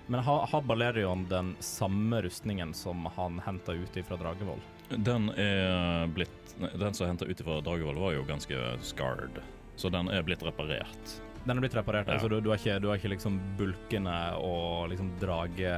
[0.07, 4.59] Men har, har Balerion den samme rustningen som han henta ut fra Dragevoll?
[4.89, 9.41] Den er blitt Den som er henta ut fra Dragevoll, var jo ganske scarred,
[9.75, 11.15] så den er blitt reparert.
[11.45, 12.15] Den er blitt reparert, Ja.
[12.15, 15.73] altså du, du, har ikke, du har ikke liksom bulkene og liksom drage...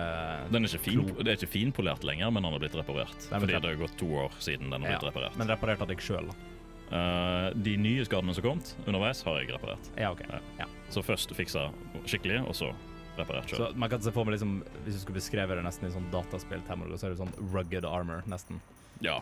[0.51, 3.17] Den er ikke fin, det er ikke finpolert lenger, men den har blitt reparert.
[3.29, 5.35] Den Fordi det- har gått to år siden den har Ja, blitt reparert.
[5.37, 6.37] Men reparert av deg sjøl, da.
[6.87, 9.89] Uh, de nye skadene som har kommet underveis, har jeg reparert.
[9.99, 10.21] Ja, OK.
[10.31, 10.39] Ja.
[10.61, 10.65] Ja.
[10.89, 11.65] Så først fiksa
[12.07, 12.71] skikkelig, og så
[13.17, 13.75] reparert sjøl.
[13.75, 16.95] Man kan se for meg liksom Hvis du skulle beskrevet det nesten i sånn dataspilltermer,
[16.95, 18.61] så er det sånn rugged armor, nesten.
[19.03, 19.19] Ja.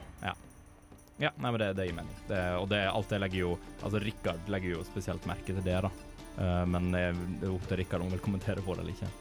[1.17, 2.15] Ja, nei, men det, det gir mening.
[2.27, 5.77] Det, og det, alt det legger jo Altså, Rikard legger jo spesielt merke til det,
[5.87, 5.89] da.
[6.37, 8.85] Eh, men det er det er opp til Rikard om han vil kommentere på det
[8.85, 9.11] eller ikke.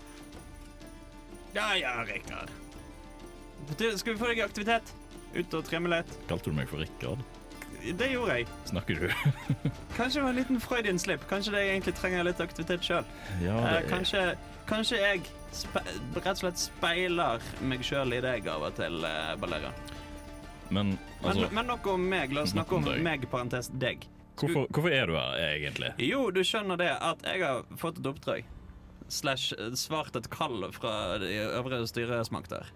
[1.54, 2.50] Ja ja, Rikard.
[3.96, 4.94] Skal vi få deg i aktivitet?
[5.34, 6.10] Ut og tremme litt?
[6.30, 7.22] Kalte du meg for Rikard?
[7.84, 8.46] Det gjorde jeg.
[8.70, 9.08] Snakker du?
[9.98, 11.26] Kanskje det var en liten Freudian-slipp.
[11.28, 13.08] Kanskje det egentlig trenger litt aktivitet sjøl.
[13.42, 14.22] Ja, Eh, er kanskje,
[14.70, 19.34] kanskje jeg spe rett og slett speiler meg sjøl i deg av og til, uh,
[19.40, 19.74] Balera.
[20.72, 22.32] Men altså, men, men nok om meg.
[22.32, 24.06] La oss snakke om om meg, parentes deg.
[24.40, 25.92] Hvorfor, hvorfor er du her egentlig?
[26.02, 28.48] Jo, du skjønner det at jeg har fått et oppdrag.
[29.12, 32.70] Slash eh, svart et kall fra de øvre styresmakter.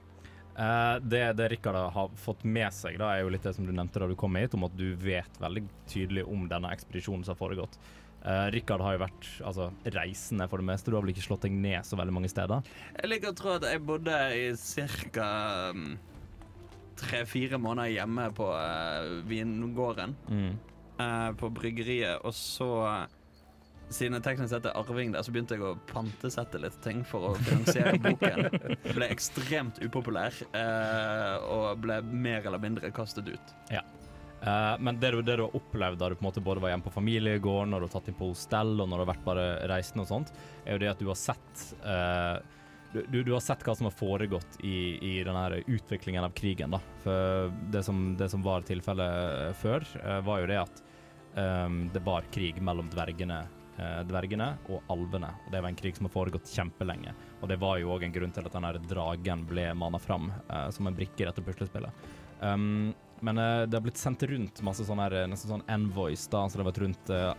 [0.59, 3.71] Uh, det, det Rikard har fått med seg, da, er jo litt det som du
[3.71, 7.37] nevnte da du kom hit, om at du vet veldig tydelig om denne ekspedisjonen som
[7.37, 7.79] har foregått.
[8.25, 10.91] Uh, Rikard har jo vært altså, reisende for det meste.
[10.91, 12.67] Du har vel ikke slått deg ned så veldig mange steder?
[12.99, 14.49] Jeg liker å tro at jeg bodde i
[15.15, 15.29] ca.
[16.99, 20.19] tre-fire måneder hjemme på uh, vingården.
[21.01, 22.73] Eh, på bryggeriet, og så
[23.89, 27.31] siden jeg teknisk sett er arving der, så begynte jeg å pantesette litt ting for
[27.31, 28.51] å finansiere boken.
[28.93, 33.55] Ble ekstremt upopulær eh, og ble mer eller mindre kastet ut.
[34.43, 36.75] Eh, men det du, det du har opplevd da du på en måte både var
[36.75, 39.27] hjemme på familiegården, når du har tatt inn på hostell og når du har vært
[39.27, 40.33] bare reisende og sånt,
[40.65, 42.37] er jo det at du har sett eh,
[42.93, 46.73] du, du, du har sett hva som har foregått i, i denne utviklingen av krigen.
[46.73, 46.81] da.
[47.03, 50.85] For det som, det som var tilfellet før, eh, var jo det at
[51.39, 53.41] eh, det var krig mellom dvergene,
[53.79, 55.33] eh, dvergene og alvene.
[55.47, 57.15] Og Det var en krig som har foregått kjempelenge.
[57.41, 60.71] Og det var jo òg en grunn til at den dragen ble mana fram eh,
[60.75, 62.09] som en brikke i dette puslespillet.
[62.41, 66.45] Um, men eh, det har blitt sendt rundt masse sånne her, nesten sånn envoys, da,
[66.47, 67.33] så det har vært rundt eh,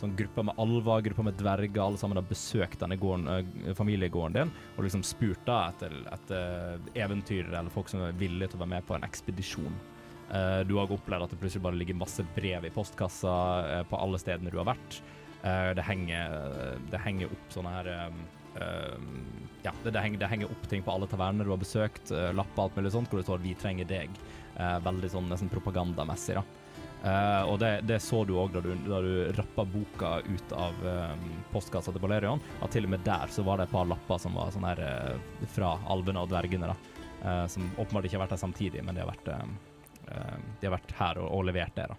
[0.00, 4.38] sånn grupper med alver, grupper med dverger, alle sammen har besøkt denne gården, eh, familiegården
[4.38, 8.64] din, og liksom spurt da etter, etter eventyr eller folk som er villige til å
[8.64, 9.82] være med på en ekspedisjon.
[10.30, 13.34] Eh, du har opplevd at det plutselig bare ligger masse brev i postkassa
[13.72, 15.00] eh, på alle stedene du har vært.
[15.44, 16.38] Eh, det, henger,
[16.92, 18.18] det henger opp sånne her eh,
[18.64, 19.08] eh,
[19.66, 22.66] ja, det, det, henger, det henger opp ting på alle taverner du har besøkt, lapper
[22.66, 24.22] alt mulig sånt, hvor det står 'Vi trenger deg'.
[24.54, 26.44] Veldig sånn nesten propagandamessig, da.
[27.04, 30.78] Uh, og det, det så du òg da du, da du rappa boka ut av
[30.88, 34.22] um, postkassa til Balerion, at til og med der så var det et par lapper
[34.22, 37.02] som var sånn her uh, fra alvene og dvergene, da.
[37.20, 39.28] Uh, som åpenbart ikke har vært der samtidig, men de har vært,
[40.08, 41.96] de har vært her og, og levert det, da.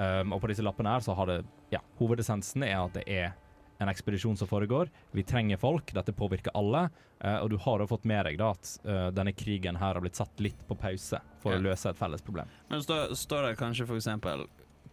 [0.00, 3.32] Um, og på disse lappene her så har det Ja, hovedessensen er at det er
[3.80, 4.90] en ekspedisjon som foregår.
[5.16, 6.88] Vi trenger folk, dette påvirker alle.
[7.24, 10.04] Uh, og du har jo fått med deg da at uh, denne krigen her har
[10.04, 11.58] blitt satt litt på pause for Ja.
[11.58, 12.48] å løse et felles problem.
[12.68, 14.46] Men står, står det kanskje eksempel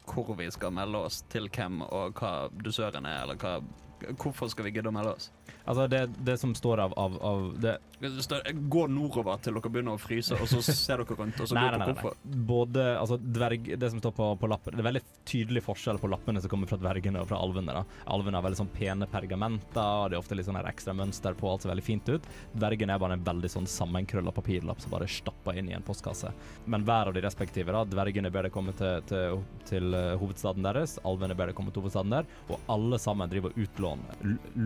[0.08, 3.60] hvor vi skal melde oss, til hvem, og hva dusøren er, eller hva
[3.98, 5.32] Hvorfor skal vi gidde å melde oss?
[5.66, 10.02] Altså, det, det som står av, av, av det, gå nordover til dere begynner å
[10.02, 12.44] fryse, og så ser dere rundt, og så Nei, går nei, nei, nei.
[12.48, 16.10] Både altså, dverg, Det som står på, på lappen Det er veldig tydelig forskjell på
[16.12, 17.74] lappene som kommer fra dvergene og fra alvene.
[17.74, 17.84] da.
[18.14, 21.50] Alvene har veldig sånn pene pergamenter, det er ofte litt sånn her ekstra mønster på,
[21.50, 22.28] alt ser veldig fint ut.
[22.54, 26.32] Dvergene er bare en veldig sånn sammenkrølla papirlapp som bare stapper inn i en postkasse.
[26.70, 27.84] Men hver av de respektive, da.
[27.98, 31.84] Dvergene ber det komme til, til, til eh, hovedstaden deres, alvene ber det komme til
[31.84, 34.06] hovedstaden der, og alle sammen driver utlån,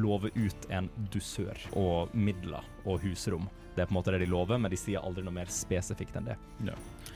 [0.04, 3.50] lover ut en dusør og midler og husrom.
[3.76, 6.18] Det er på en måte det de lover, men de sier aldri noe mer spesifikt
[6.20, 6.36] enn det.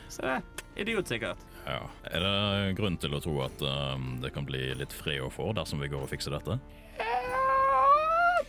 [0.08, 1.42] Så det er idiotsikkert.
[1.66, 1.82] Ja.
[2.14, 5.50] Er det grunn til å tro at um, det kan bli litt fred å få
[5.58, 6.60] dersom vi går og fikser dette?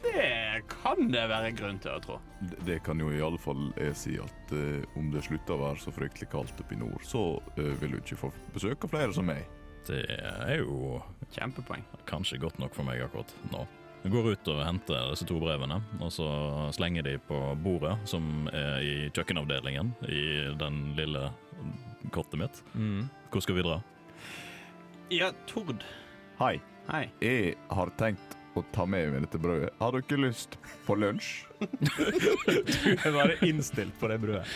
[0.06, 2.18] Det kan det være grunn til å tro.
[2.40, 5.64] Det, det kan jo i alle fall jeg si at uh, om det slutter å
[5.64, 7.24] være så fryktelig kaldt oppe i nord, så
[7.58, 9.42] uh, vil du ikke få besøk av flere som meg.
[9.86, 11.00] Det er jo
[11.34, 11.84] Kjempepoeng.
[12.08, 13.66] kanskje godt nok for meg akkurat nå.
[14.06, 16.26] Jeg går ut og henter disse to brevene, og så
[16.76, 20.20] slenger de på bordet, som er i kjøkkenavdelingen i
[20.60, 21.24] den lille
[22.14, 22.60] kortet mitt.
[23.34, 23.80] Hvor skal vi dra?
[25.10, 25.82] Ja, Tord.
[26.38, 26.60] Hei.
[26.86, 27.02] Hei.
[27.18, 29.72] Jeg har tenkt å ta med meg dette brødet.
[29.82, 30.54] Har dere lyst
[30.86, 31.32] på lunsj?
[31.58, 34.46] Du er bare innstilt på det brødet.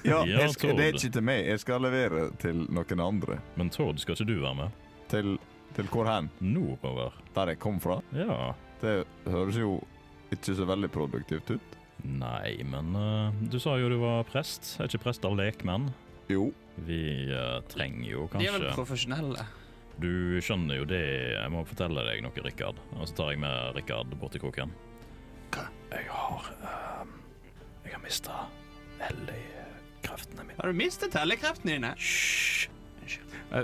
[0.00, 1.44] Ja, Ja, jeg skal, det er ikke til meg.
[1.52, 3.36] Jeg skal levere til noen andre.
[3.60, 4.80] Men Tord, skal ikke du være med?
[5.12, 5.36] Til,
[5.76, 6.32] til hvor hen?
[6.40, 7.20] Nordover?
[7.36, 8.00] Der jeg kom fra.
[8.16, 8.54] Ja.
[8.84, 9.78] Det høres jo
[10.34, 11.76] ikke så veldig produktivt ut.
[12.04, 14.74] Nei, men uh, du sa jo du var prest.
[14.76, 15.88] Er ikke prester lekmenn?
[16.28, 16.50] Jo.
[16.84, 19.46] Vi uh, trenger jo kanskje De er vel profesjonelle.
[20.02, 21.04] Du skjønner jo det
[21.36, 22.80] Jeg må fortelle deg noe, Rikard.
[22.98, 24.74] Og så tar jeg med Rikard bort til koken.
[25.54, 25.68] Hva?
[25.94, 27.16] Jeg har uh,
[27.86, 28.44] Jeg har mista
[29.00, 30.60] helligkreftene mine.
[30.60, 31.94] Har du mistet tellekreftene dine?
[32.00, 32.70] Hysj!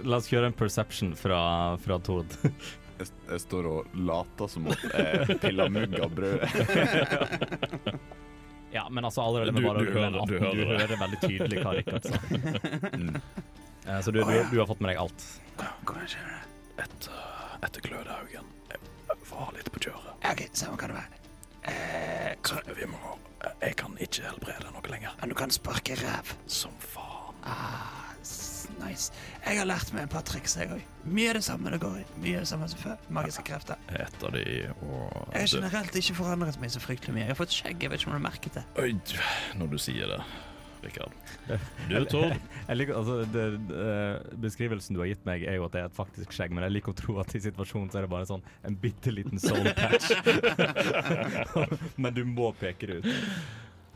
[0.06, 1.40] La oss gjøre en perception fra,
[1.82, 2.30] fra Tord.
[3.00, 6.50] Jeg, jeg står og later som at jeg piller mugg av brødet.
[8.72, 11.62] Ja, men altså allerede med bare du, du hører, du, hører- du hører veldig tydelig
[11.64, 12.20] hva Rikard sa.
[12.94, 13.16] Mm.
[13.86, 15.24] Eh, Så du, du, du har fått med deg alt.
[15.58, 16.84] Hvordan skjer det?
[16.84, 17.24] Etter,
[17.66, 18.46] etter Glødehaugen.
[18.70, 20.12] Jeg var litt på kjøret.
[20.22, 21.08] Ja, OK, samme hva det var.
[21.72, 23.16] Eh, Så vi må
[23.64, 25.18] Jeg kan ikke helbrede noe lenger.
[25.20, 26.30] Men du kan sparke ræv.
[26.46, 27.42] Som faen.
[27.42, 27.69] Ah,
[28.80, 29.14] nice.
[29.44, 30.84] Jeg har lært meg et par triks, jeg òg.
[31.08, 32.04] Mye det samme det går i.
[32.20, 33.08] Mye det samme som før.
[33.16, 33.80] Magiske krefter.
[33.88, 37.24] Etter de og Jeg har generelt ikke forandret meg så fryktelig mye.
[37.24, 38.64] Jeg har fått skjegg, jeg vet ikke om du har merket det.
[38.82, 38.92] Oi,
[39.60, 40.20] når du sier det,
[40.84, 41.16] Rikard.
[41.88, 42.36] Du, Tord.
[42.70, 45.90] Jeg liker, altså, det, det, beskrivelsen du har gitt meg, er jo at det er
[45.90, 48.28] et faktisk skjegg, men jeg liker å tro at i situasjonen så er det bare
[48.28, 50.12] sånn en bitte liten soul patch.
[52.02, 53.10] men du må peke det ut.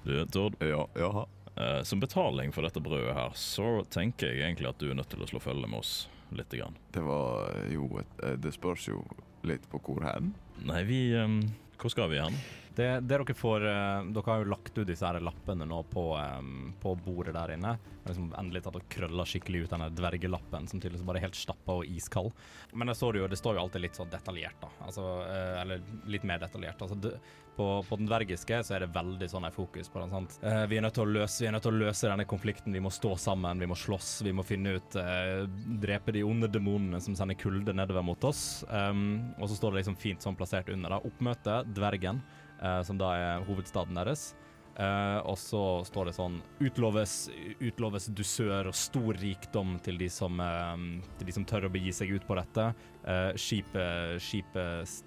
[0.04, 0.58] Du, Tord.
[0.60, 1.24] Ja, jaha.
[1.56, 5.12] Eh, som betaling for dette brødet her, så tenker jeg egentlig at du er nødt
[5.12, 5.94] til å slå følge med oss
[6.34, 6.50] litt.
[6.50, 6.74] grann.
[6.90, 9.04] Det var jo et eh, Det spørs jo
[9.46, 10.34] litt på hvor hen.
[10.66, 11.40] Nei, vi um,
[11.78, 12.36] Hvor skal vi hen?
[12.74, 16.08] Det, det dere får uh, Dere har jo lagt ut disse her lappene nå på,
[16.18, 17.76] um, på bordet der inne.
[17.78, 21.28] Jeg har liksom endelig tatt og krølla skikkelig ut denne dvergelappen, som tydeligvis bare er
[21.28, 22.32] helt stappa og iskald.
[22.74, 24.72] Men det står, jo, det står jo alltid litt sånn detaljert, da.
[24.88, 26.82] Altså, uh, eller litt mer detaljert.
[26.82, 27.14] Altså, det,
[27.56, 30.12] på, på den dvergiske så er det veldig sånn fokus på den.
[30.12, 30.36] sant?
[30.42, 32.74] Eh, vi, er løse, vi er nødt til å løse denne konflikten.
[32.74, 35.44] Vi må stå sammen, vi må slåss, vi må finne ut eh,
[35.84, 38.64] Drepe de onde demonene som sender kulde nedover mot oss.
[38.68, 40.96] Um, og så står det liksom fint sånn plassert under.
[40.96, 42.22] da, Oppmøte, dvergen,
[42.60, 44.32] eh, som da er hovedstaden deres.
[44.74, 47.28] Uh, og så står det sånn utloves,
[47.62, 50.74] utloves dusør og stor rikdom til de som, uh,
[51.20, 52.72] til de som tør å begi seg ut på dette.
[53.06, 55.04] Uh, skipet, skipet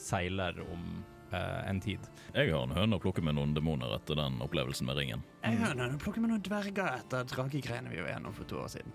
[0.00, 1.02] seiler om
[1.32, 2.10] eh, en tid.
[2.34, 5.24] Jeg har en høne å plukke med noen demoner etter den opplevelsen med ringen.
[5.44, 8.50] Jeg har en høne å plukke med noen dverger etter dragegreiene vi var gjennom for
[8.50, 8.94] to år siden.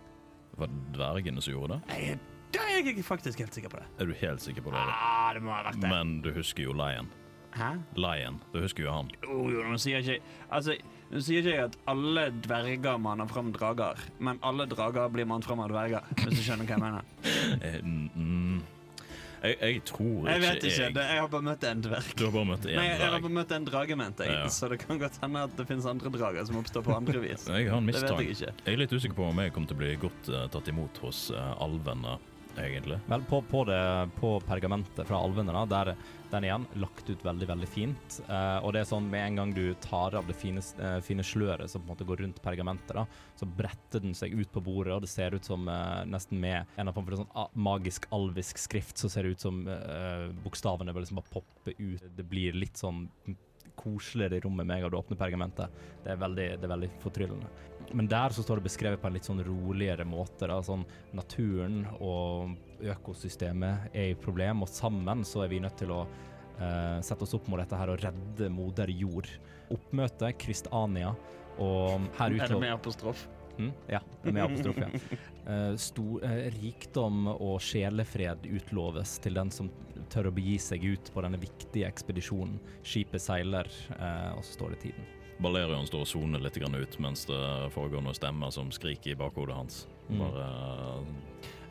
[0.56, 2.00] Var det dvergene som gjorde det?
[2.00, 2.24] Jeg,
[2.56, 3.91] da er jeg faktisk helt sikker på det.
[4.00, 4.82] Er du helt sikker på det?
[4.82, 5.91] Ah, det må ha vært det.
[5.91, 7.12] Men du husker jo Lion.
[7.56, 7.69] Hæ?
[7.95, 9.10] Lion, du husker jo han.
[9.24, 10.17] Jo, jo, nå sier ikke
[10.52, 10.76] Altså,
[11.12, 15.45] nå sier ikke jeg at alle dverger maner fram drager, men alle drager blir mant
[15.48, 17.12] fram av dverger, hvis du skjønner hva jeg mener.
[17.65, 18.60] Eh, mm.
[19.45, 22.12] Jeg, jeg tror Jeg vet ikke ikke, jeg jeg har bare møtt en dverg.
[22.17, 24.38] Du har bare møtt en Nei, jeg har bare møtt en drage, mente jeg.
[24.38, 24.51] Ja.
[24.51, 27.47] Så det kan godt hende at det finnes andre drager som oppstår på andre vis.
[27.55, 28.23] Jeg har en mistanke.
[28.23, 28.53] jeg ikke.
[28.65, 30.99] Jeg er litt usikker på om jeg kommer til å bli godt uh, tatt imot
[31.05, 32.17] hos uh, alvene,
[32.61, 32.99] egentlig.
[33.09, 35.91] Vel, på, på, det, på pergamentet fra alvene, da, der
[36.31, 38.19] den igjen lagt ut veldig, veldig fint.
[38.27, 41.25] Eh, og det er sånn med en gang du tar av det fine, eh, fine
[41.25, 43.05] sløret som på en måte går rundt pergamentet, da,
[43.39, 46.77] så bretter den seg ut på bordet, og det ser ut som eh, nesten med
[46.79, 51.21] en av sånn magisk alvisk skrift, så ser det ut som eh, bokstavene bare liksom
[51.21, 52.07] bare popper ut.
[52.15, 53.05] Det blir litt sånn
[53.79, 55.81] koseligere i rommet med en gang du åpner pergamentet.
[56.03, 57.49] Det er veldig, det er veldig fortryllende.
[57.93, 60.47] Men der så står det beskrevet på en litt sånn roligere måte.
[60.49, 60.57] Da.
[60.65, 60.85] Sånn,
[61.15, 62.55] naturen og
[62.95, 67.35] økosystemet er i problem, og sammen så er vi nødt til å eh, sette oss
[67.38, 69.29] opp mot dette her og redde moder jord.
[69.73, 71.13] Oppmøte Kristania,
[71.61, 73.27] og her Er det med apostrof?
[73.57, 74.89] Mm, ja, med apostrof, ja.
[75.47, 79.69] Uh, stor, uh, rikdom og sjelefred utloves til den som
[80.11, 82.57] tør å begi seg ut på denne viktige ekspedisjonen.
[82.83, 85.13] Skipet seiler, uh, og så står det tiden.
[85.43, 87.39] Balerion står og soner litt grann ut mens det
[87.75, 89.81] foregår noen stemmer som skriker i bakhodet hans.
[90.07, 90.21] Mm.
[90.21, 90.45] Bare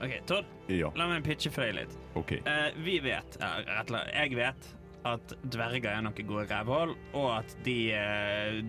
[0.04, 0.48] OK, Tord.
[0.68, 1.92] Ja, la meg pitche for deg litt.
[2.18, 2.42] Okay.
[2.44, 4.72] Eh, vi vet, rett jeg vet
[5.04, 8.62] at dverger er noen gode rævhull, og at de eh,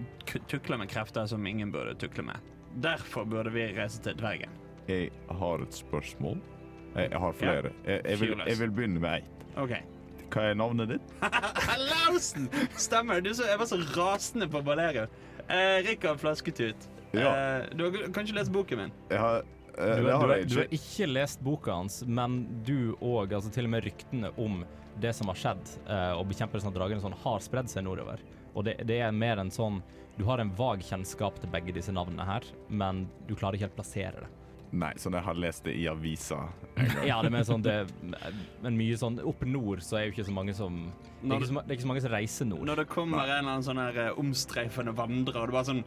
[0.51, 2.51] tukler med krefter som ingen burde tukle med.
[2.83, 4.51] Derfor burde vi reise til dvergen.
[4.89, 6.41] Jeg har et spørsmål.
[6.95, 7.71] Jeg, jeg har flere.
[7.85, 9.45] Jeg, jeg, vil, jeg vil begynne med ett.
[9.57, 9.71] OK.
[10.35, 11.13] Hva er navnet ditt?
[11.91, 12.49] Lausen!
[12.75, 13.21] Stemmer.
[13.23, 15.11] Du så, jeg var så rasende på Balerion.
[15.47, 16.87] Eh, Rikard Flasketut.
[17.15, 17.31] Ja.
[17.31, 18.95] Eh, du har kanskje lest boken min?
[19.11, 19.43] Jeg har,
[19.77, 20.67] eh, Du, du, du har ikke.
[20.75, 24.65] ikke lest boka hans, men du òg, altså til og med ryktene om
[25.01, 28.21] det som har skjedd, eh, og bekjempelsen av dragene, sånn, har spredd seg nordover.
[28.55, 29.81] Og det, det er mer en sånn
[30.15, 33.75] Du har en vag kjennskap til begge disse navnene her, men du klarer ikke helt
[33.75, 34.29] plassere det.
[34.75, 36.37] Nei, sånn jeg har lest det i avisa
[36.75, 37.03] en gang.
[37.07, 37.75] Ja, det er mer sånn det,
[38.63, 40.79] Men mye sånn Oppe nord så er jo ikke så mange som
[41.21, 42.63] Det er ikke så, det er ikke så mange som reiser nord.
[42.71, 45.83] Når det kommer en eller annen sånn her eh, omstreifende vandrer, og det bare sånn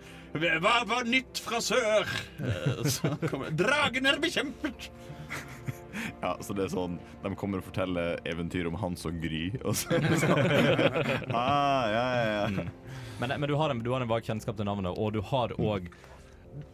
[0.64, 2.08] Hva var nytt fra sør?
[2.38, 4.88] Eh, Så kommer Dragen er bekjempet!
[6.20, 9.76] Ja, så det er sånn De kommer og forteller eventyr om Hans og Gry, og
[9.78, 10.42] så er det sånn
[11.30, 12.66] ah, ja, ja, ja.
[13.18, 15.54] Men, men du har en, du har en vag kjennskap til navnet, og du har
[15.58, 15.88] òg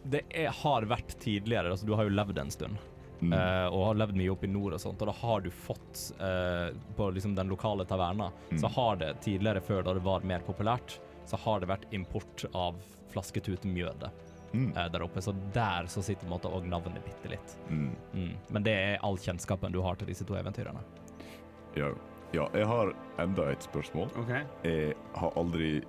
[0.05, 2.81] Det er, har vært tidligere, altså du har jo levd en stund.
[3.21, 3.31] Mm.
[3.31, 6.01] Uh, og har levd mye oppe i nord og sånt, og da har du fått
[6.19, 8.27] uh, På liksom den lokale taverna,
[8.59, 12.45] så har det tidligere, før da det var mer populært, så har det vært import
[12.53, 12.77] av
[13.13, 14.11] flasketutmjøde
[14.55, 14.71] Mm.
[14.77, 15.21] eh, der oppe.
[15.21, 17.55] Så der så sitter måte òg navnet bitte litt.
[17.69, 17.89] Mm.
[18.13, 18.33] Mm.
[18.49, 20.81] Men det er all kjennskapen du har til disse to eventyrene.
[21.75, 21.89] Ja.
[22.31, 24.09] ja, jeg har enda et spørsmål.
[24.23, 24.45] Okay.
[24.63, 25.81] Jeg har aldri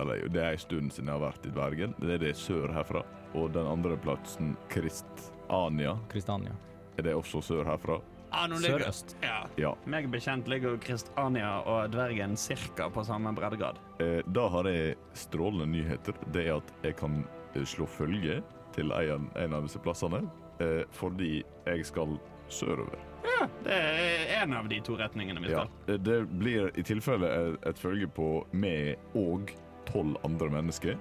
[0.00, 1.92] Eller det er en stund siden jeg har vært i Dvergen.
[2.00, 3.04] Det er det sør herfra.
[3.38, 6.52] Og den andre plassen, Kristania, Kristania.
[6.98, 8.00] er det også sør herfra?
[8.34, 9.14] Ah, Sørøst.
[9.22, 9.44] Ja.
[9.56, 9.70] Ja.
[9.86, 13.78] Meg bekjent ligger Kristania og Dvergen cirka på samme breddegrad.
[14.02, 16.14] Eh, da har jeg strålende nyheter.
[16.34, 17.20] Det er at jeg kan
[17.62, 18.40] slå følge
[18.74, 20.24] til en, en av disse plassene.
[20.62, 23.00] Eh, fordi jeg skal sørover.
[23.24, 25.70] Ja, det er en av de to retningene vi skal.
[25.88, 27.30] Ja, det blir i tilfelle
[27.64, 29.54] et, følge på meg og
[29.88, 31.00] tolv andre mennesker.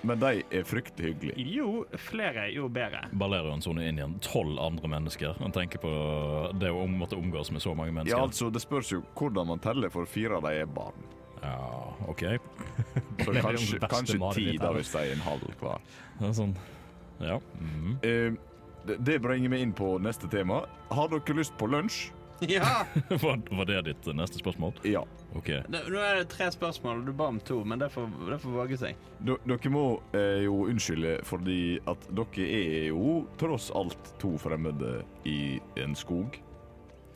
[0.00, 1.44] Men de er fryktelig hyggelige.
[1.44, 3.02] Jo flere, jo bedre.
[3.20, 5.36] Balerion soner inn igjen tolv andre mennesker.
[5.44, 5.90] Man tenker på
[6.56, 8.16] det å måtte omgås med så mange mennesker.
[8.16, 11.04] Ja, altså, Det spørs jo hvordan man teller, for fire av dem er barn.
[11.42, 12.22] Ja, OK.
[13.24, 15.82] Så kanskje, kanskje ti, da, hvis de er en halv hver.
[16.20, 16.54] Det er sånn
[17.20, 17.40] Ja.
[17.60, 17.98] mhm.
[18.02, 18.32] Eh,
[18.88, 20.62] det, det bringer meg inn på neste tema.
[20.90, 22.08] Har dere lyst på lunsj?
[22.48, 22.86] Ja!
[23.20, 24.72] Var, var det ditt neste spørsmål?
[24.88, 25.02] Ja.
[25.36, 25.50] OK.
[25.68, 28.54] Det, nå er det tre spørsmål, du ba om to, men det får, det får
[28.54, 29.02] våge seg.
[29.20, 29.82] D dere må
[30.16, 31.58] eh, jo unnskylde fordi
[31.90, 36.40] at dere er jo tross alt to fremmede i en skog.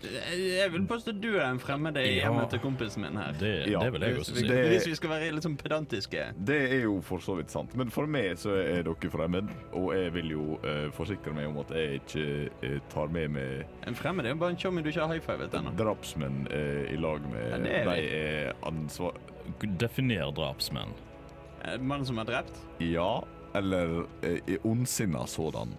[0.04, 2.28] Jeg vil påstå du er en fremmede i Ja.
[2.28, 3.32] hjemmet til kompisen min her.
[3.40, 4.46] Det, Ja, det vil jeg også si.
[4.48, 6.24] Det- hvis vi skal være litt sånn pedantiske.
[6.46, 9.48] Det er jo for så vidt sant, men for meg så er dere fremmed.
[9.72, 13.66] Og jeg vil jo uh, forsikre meg om at jeg ikke uh, tar med meg
[13.86, 15.74] En fremmed er jo bare en tjommi du ikke har high fivet ennå.
[15.76, 19.12] drapsmenn uh, i lag med Ja, de er ansvar...
[19.78, 20.92] Definer drapsmenn.
[21.64, 22.58] En mann som er drept?
[22.80, 23.20] Ja,
[23.54, 25.74] eller eh, ondsinna sådan.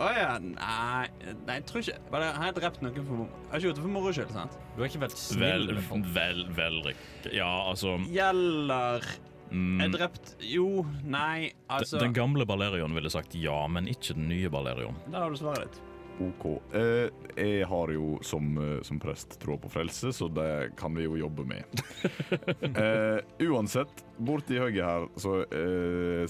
[0.00, 0.28] Å ja.
[0.40, 1.08] Nei,
[1.44, 3.84] nei, jeg tror ikke Bare, Har jeg drept noen for Jeg har ikke gjort det
[3.84, 4.54] for moro skyld, sant?
[4.76, 6.06] Du har ikke vært Vel, snill med folk.
[6.16, 9.04] vel, vel, vel Ja, altså Gjelder
[9.50, 10.68] mm, Jeg drept Jo,
[11.04, 14.96] nei, altså Den gamle Balerion ville sagt ja, men ikke den nye Balerion.
[15.12, 15.89] Da har du svaret ditt.
[16.20, 16.46] OK.
[16.76, 21.06] Eh, jeg har jo som, eh, som prest tråd på frelse, så det kan vi
[21.06, 21.82] jo jobbe med.
[22.84, 25.40] eh, uansett, borti høyre her så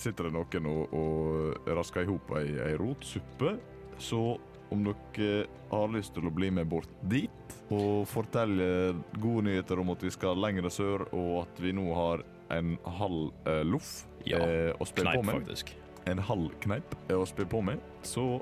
[0.01, 3.57] sitter det noen og, og rasker i hop ei, ei rotsuppe.
[4.01, 4.39] Så
[4.71, 9.93] om dere har lyst til å bli med bort dit og fortelle gode nyheter om
[9.95, 14.41] at vi skal lenger sør, og at vi nå har en halv eh, loff Ja,
[14.43, 15.75] eh, å spille på med, faktisk.
[16.11, 18.41] en halv kneip eh, å spille på med, så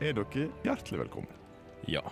[0.00, 1.32] er dere hjertelig velkommen.
[1.90, 2.02] Ja.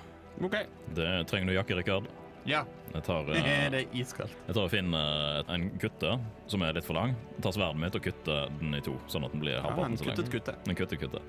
[0.42, 0.56] OK.
[0.94, 2.08] Det trenger du jakke, Rikard.
[2.44, 2.64] Ja.
[2.92, 4.34] Jeg tar, Det eh, er iskaldt.
[4.46, 6.16] jeg tar og finner eh, en kutte
[6.50, 7.14] som er litt for lang.
[7.36, 9.96] Jeg tar sverdet mitt og kutter den i to, sånn at den blir Ja, halvparten
[9.96, 10.18] en så lang.
[10.18, 10.56] kuttet kutte.
[10.68, 11.22] En kuttet kutte.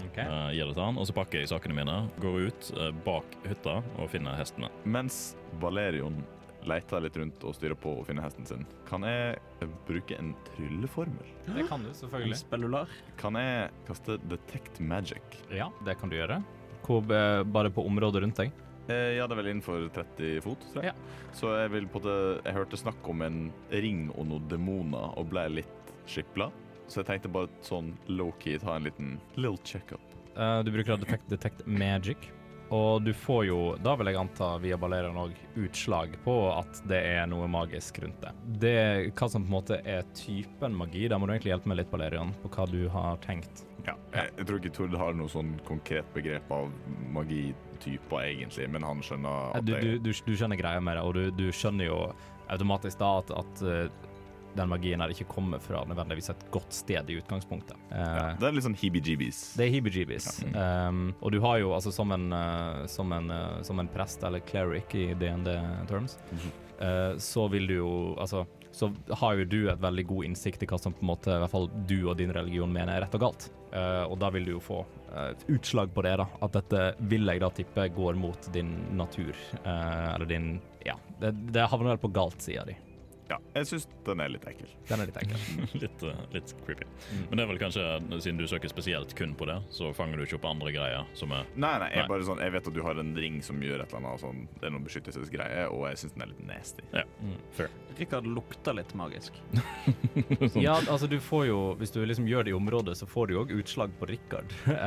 [0.00, 0.18] Ok.
[0.18, 3.36] Eh, gir det til han, og så pakker jeg sakene mine, går ut eh, bak
[3.46, 4.70] hytta og finner hestene.
[4.88, 5.20] Mens
[5.62, 6.18] Valerion
[6.68, 9.38] leter litt rundt og styre på å finne hesten sin, kan jeg
[9.88, 11.28] bruke en trylleformel?
[11.46, 12.40] Det kan du, En selvfølgelig.
[12.42, 12.88] spellular.
[13.20, 15.22] Kan jeg kaste Detect Magic?
[15.50, 16.42] Ja, det kan du gjøre.
[16.86, 18.52] Hvor, eh, bare på området rundt deg.
[18.88, 20.94] Eh, ja, det er vel innenfor 30 fot, tror jeg.
[21.36, 25.30] Så jeg vil på det Jeg hørte snakk om en ring og noen demoner og
[25.30, 26.50] ble litt skipla.
[26.88, 30.00] Så jeg tenkte bare sånn low-key ta en liten little checkup.
[30.36, 32.30] Uh, du bruker da detect, detect magic,
[32.70, 37.00] og du får jo, da vil jeg anta via Balerion òg, utslag på at det
[37.16, 38.30] er noe magisk rundt det.
[38.62, 38.76] Det
[39.10, 41.90] hva som på en måte er typen magi, da må du egentlig hjelpe meg litt,
[41.90, 43.64] Balerion, på hva du har tenkt.
[43.86, 43.96] Ja.
[44.14, 46.70] Jeg, jeg tror ikke Tord har noe sånn konkret begrep av
[47.16, 51.16] magityper, egentlig, men han skjønner at Du, du, du, du skjønner greia med det, og
[51.18, 51.98] du, du skjønner jo
[52.50, 54.08] automatisk da at, at eh,
[54.56, 57.76] den magien her ikke kommer fra nødvendigvis et godt sted i utgangspunktet.
[57.90, 59.40] Ja, Det er litt sånn heebie-jeebies.
[59.58, 60.30] Det er heebie-jeebies.
[60.54, 64.24] Um, og du har jo altså som en, eh, som en, eh, som en prest,
[64.26, 65.52] eller cleric i DND
[65.88, 66.18] terms,
[66.80, 67.90] eh, så vil du jo
[68.20, 71.30] Altså, så har jo du et veldig god innsikt i hva som på en måte
[71.32, 73.48] i hvert fall du og din religion mener er rett og galt.
[73.72, 74.84] Uh, og da vil du jo få
[75.26, 76.26] et utslag på det, da.
[76.42, 79.34] At dette vil jeg da tippe går mot din natur.
[79.64, 82.76] Uh, eller din Ja, det, det havner vel på galt sida di.
[83.30, 84.70] Ja, jeg syns den er litt ekkel.
[84.88, 85.42] Den er litt ekkel.
[85.84, 86.86] litt, eh, litt creepy.
[86.86, 87.20] Mm.
[87.28, 87.84] Men det er vel kanskje,
[88.16, 91.30] siden du søker spesielt kun på det, så fanger du ikke opp andre greier som
[91.36, 92.08] er Nei, nei, jeg, Nei.
[92.10, 94.42] bare sånn, jeg vet at du har en ring som gjør et eller annet sånn
[94.56, 96.86] Det er noen beskyttelsesgreier, og jeg syns den er litt nasty.
[97.20, 97.38] Mm.
[98.00, 99.38] Rikard lukter litt magisk.
[100.50, 100.60] sånn.
[100.64, 103.36] Ja, altså du får jo Hvis du liksom gjør det i området, så får du
[103.36, 104.58] jo òg utslag på Rikard.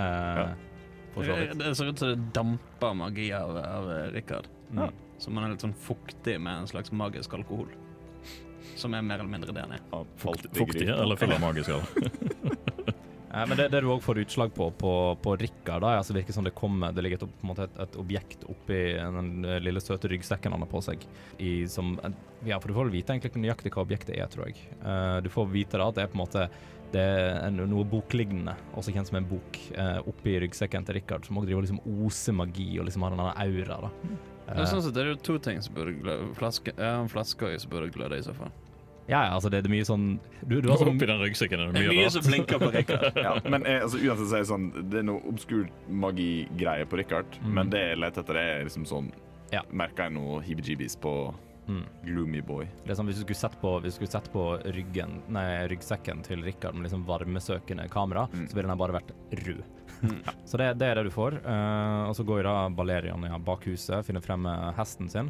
[1.14, 1.36] Eh, ja.
[1.54, 4.48] Det, ser ut som det damper magi av, av Rikard.
[4.74, 4.90] Mm.
[5.22, 7.70] Som han er litt sånn fuktig med en slags magisk alkohol.
[8.76, 9.84] Som er mer eller mindre det han er.
[9.92, 11.58] Ja, falt Fuktig eller full av?
[13.34, 14.94] Eh, men det, det du òg får utslag på på,
[15.24, 17.80] på Rikard, da, altså virker som det kommer Det ligger et, på en måte et,
[17.86, 21.08] et objekt oppi den eh, lille søte ryggsekken han har på seg.
[21.38, 21.96] I, som,
[22.46, 24.62] ja, for du får vite egentlig nøyaktig hva objektet er, tror jeg.
[24.84, 26.48] Uh, du får vite da at det er på en måte
[26.94, 31.26] det er en, noe boklignende, også kjent som en bok, uh, oppi ryggsekken til Rikard,
[31.26, 33.80] som òg driver og liksom oser magi og liksom har en annen aura.
[33.88, 34.20] da.
[34.44, 36.28] Det er sånn det er jo to ting som burde gløde.
[36.38, 38.52] Flaske, ja, en flaske også som burde gløde i så fall.
[39.08, 41.72] Ja, ja, altså det er mye sånn Du, du har sånn Oppi den ryggsekken er
[41.72, 42.14] det Det mye mye rart.
[42.16, 43.18] som blinker på Rikard.
[43.26, 46.98] Ja, men jeg, altså, uansett så er det sånn Det er noe obskur magigreie på
[47.02, 47.54] Richard, Mm.
[47.58, 49.12] men det jeg leter etter, er liksom sånn
[49.52, 49.62] Ja.
[49.72, 51.12] Merker jeg noe heebie-jeebies på
[51.68, 51.84] mm.
[52.06, 52.66] Gloomy Boy?
[52.86, 55.68] Det er sånn, Hvis du skulle sett på, hvis du skulle sett på ryggen, nei,
[55.70, 58.48] ryggsekken til Rikard med liksom varmesøkende kamera, Mm.
[58.50, 59.12] så ville den bare vært
[59.46, 59.64] rød.
[60.04, 60.22] Mm.
[60.50, 61.38] Så det, det er det du får.
[61.46, 65.30] Uh, og så går jo da Balerian ja, bak huset, finner frem eh, hesten sin.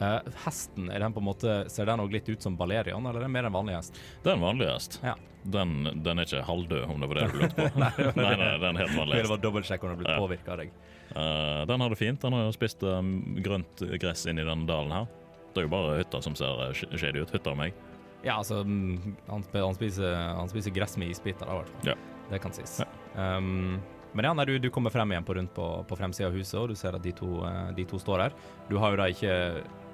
[0.00, 3.22] Eh, hesten, er den på en måte, ser den òg litt ut som Balerian, eller
[3.22, 4.00] er det mer en vanlig hest?
[4.24, 4.98] Det er en vanlig hest.
[5.04, 5.14] Ja.
[5.44, 7.68] Den, den er ikke halvdød, om det var det du lurte på.
[7.84, 10.20] nei, nei, nei, det er helt vanlig Det var dobbeltsjekk om den ble Ja.
[10.24, 10.72] påvirka av deg.
[11.14, 12.20] Uh, den har det fint.
[12.22, 13.12] Den har jo spist um,
[13.44, 15.10] grønt gress inni denne dalen her.
[15.54, 17.30] Det er jo bare hytta som ser eh, shady ut.
[17.30, 17.76] Hytta og meg.
[18.24, 21.92] Ja, altså, mm, han, han, spiser, han spiser gress med isbiter, da, i hvert fall.
[21.92, 21.98] Ja.
[22.32, 22.80] Det kan sies.
[22.80, 22.88] Ja.
[23.36, 23.76] Um,
[24.16, 26.56] men ja, nei, du, du kommer frem igjen på rundt på, på fremsida av huset,
[26.62, 27.28] og du ser at de to,
[27.76, 28.36] de to står her.
[28.70, 29.34] Du har jo da ikke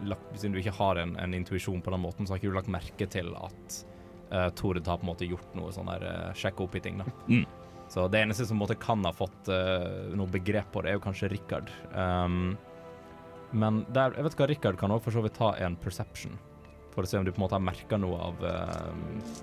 [0.08, 2.58] lagt, Siden du ikke har en, en intuisjon på den måten, så har ikke du
[2.58, 3.78] lagt merke til at
[4.32, 7.02] uh, Tord har på en måte gjort noe sånn der uh, sjekka opp i ting,
[7.02, 7.08] da.
[7.28, 7.46] Mm.
[7.90, 10.92] Så det eneste som på en måte kan ha fått uh, noe begrep på det,
[10.92, 11.72] er jo kanskje Richard.
[11.90, 12.54] Um,
[13.50, 16.38] men der, jeg vet hva, Richard kan òg for så vidt ta en perception,
[16.94, 19.40] for å se om du på en måte har merka noe av uh,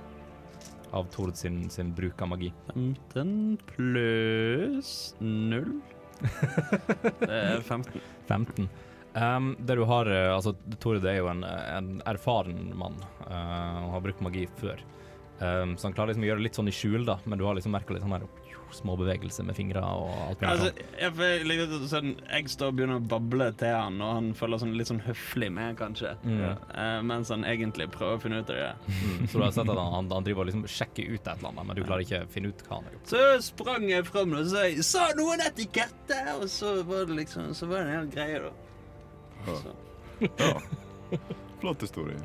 [0.91, 2.53] av Tord sin, sin bruk av magi.
[2.73, 5.81] 15 pluss 0.
[7.19, 8.01] Det er 15.
[8.27, 8.69] 15.
[9.17, 13.95] Um, det du har altså Tore det er jo en, en erfaren mann uh, og
[13.95, 14.83] har brukt magi før.
[15.39, 17.45] Um, så han klarer liksom å gjøre det litt sånn i skjul, da, men du
[17.45, 18.25] har liksom merka litt sånn her
[18.71, 23.05] små bevegelser med fingre og alt mulig Altså, jeg, sånn, jeg står og begynner å
[23.13, 26.13] bable til han, og han føler sånn, litt sånn høflig med, kanskje.
[26.23, 26.43] Mm.
[26.73, 28.69] Uh, mens han egentlig prøver å finne ut av det.
[28.91, 31.33] Mm, så du har sett at han, han, han driver og liksom sjekker ut et
[31.33, 33.11] eller annet, men du klarer ikke å finne ut hva han har gjort.
[33.13, 37.67] Så sprang jeg fram og sa 'Sa noen etikette?' Og så var det liksom Så
[37.67, 38.66] var det en hel greie, da.
[39.47, 39.75] Så,
[40.37, 40.61] Ja.
[41.61, 42.17] Flott historie.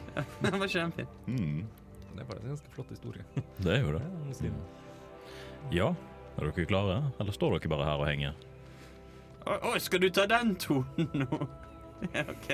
[0.43, 1.07] Den var kjempefin.
[1.27, 1.67] Mm.
[2.13, 3.25] Det er faktisk en ganske flott historie.
[3.57, 4.03] Det er jo det.
[4.03, 4.51] Ja, det.
[5.73, 5.87] Ja,
[6.37, 6.97] er dere klare?
[7.21, 8.35] Eller står dere bare her og henger?
[9.47, 11.39] Oi, skal du ta den tonen nå?
[12.13, 12.51] Ja, OK.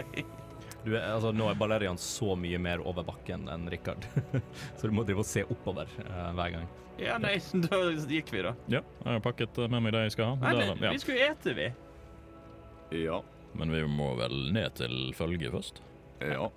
[0.85, 4.05] Du er, altså, nå er Balerian så mye mer over bakken enn Richard,
[4.79, 6.69] så du må drive og se oppover eh, hver gang.
[7.03, 7.35] Ja, nei,
[7.67, 8.53] da gikk vi, da.
[8.71, 10.39] Ja, jeg har pakket med meg det jeg skal ha.
[10.45, 10.93] Nei, Der, ja.
[10.95, 11.67] vi skulle ete, vi.
[13.03, 13.19] Ja.
[13.59, 15.83] Men vi må vel ned til følge først?
[16.23, 16.49] Ja.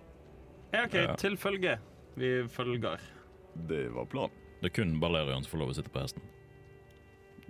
[0.71, 1.15] Ja, OK, Ja.
[1.15, 1.79] til følge.
[2.15, 2.99] Vi følger.
[3.67, 4.31] Det var planen.
[4.61, 6.21] Det er kun Balerion som får lov å sitte på hesten.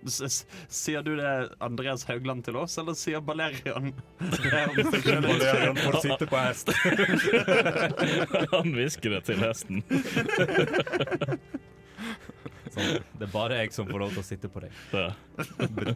[0.07, 3.93] S -s sier du det Andreas Haugland til oss, eller sier Balerion?
[4.19, 6.69] Balerion får sitte på hest.
[8.55, 9.83] Han hvisker det til hesten.
[12.71, 14.71] Sånn, det er bare jeg som får lov til å sitte på deg.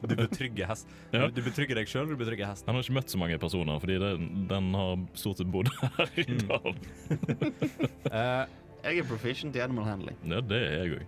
[0.04, 0.90] Du betrygger hest.
[1.16, 1.28] Ja.
[1.32, 2.68] Du, betrygger deg sjøl, du betrygger hesten.
[2.68, 4.12] Han har ikke møtt så mange personer, fordi det,
[4.52, 6.48] den har stort sett bodd her i Mm.
[6.52, 6.80] dalen.
[8.16, 8.46] Eh,
[8.86, 10.18] Jeg er proficient i animal handling.
[10.30, 11.06] Ja, det er jeg òg.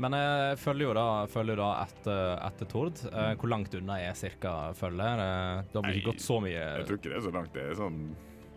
[0.00, 2.98] men jeg følger jo da, følger da etter, etter Tord.
[3.12, 5.20] Eh, hvor langt unna er cirka følger?
[5.22, 7.52] Eh, det har vel ikke gått så mye Jeg tror ikke det er så langt.
[7.54, 8.00] Det er sånn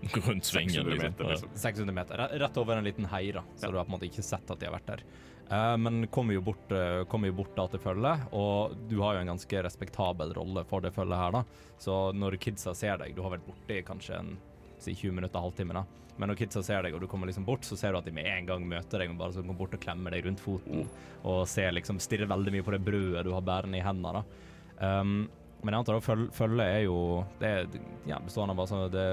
[0.03, 1.11] Rundt svingen, 600 liksom.
[1.13, 1.51] meter, liksom.
[1.55, 2.23] 600 meter.
[2.41, 3.43] Rett over en liten hei, da.
[3.55, 3.71] Så Ja.
[3.71, 5.03] du har på en måte ikke sett at de har vært der.
[5.49, 9.15] Eh, men kommer jo bort, eh, kommer jo bort da til følget, og du har
[9.15, 11.43] jo en ganske respektabel rolle for det følget her, da.
[11.77, 14.37] Så når kidsa ser deg, du har vært borte i kanskje en
[14.79, 15.85] si 20 minutter, halvtime, da.
[16.17, 18.13] Men når kidsa ser deg, og du kommer liksom bort, så ser du at de
[18.13, 20.87] med en gang møter deg og bare så kommer bort og klemmer deg rundt foten,
[21.23, 24.51] og ser liksom, stirrer veldig mye på det brødet du har bærende i hendene, da.
[24.83, 25.29] Um,
[25.63, 26.97] men jeg antar at føl følget er jo
[27.39, 27.75] Det er
[28.09, 29.05] ja, bestående av altså det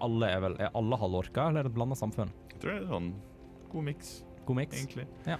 [0.00, 2.30] alle er vel Er alle halvorka, eller er det et blanda samfunn?
[2.54, 3.10] Jeg tror det er sånn
[3.72, 4.12] god miks,
[4.46, 4.78] God miks?
[4.78, 5.06] egentlig.
[5.26, 5.38] Ja.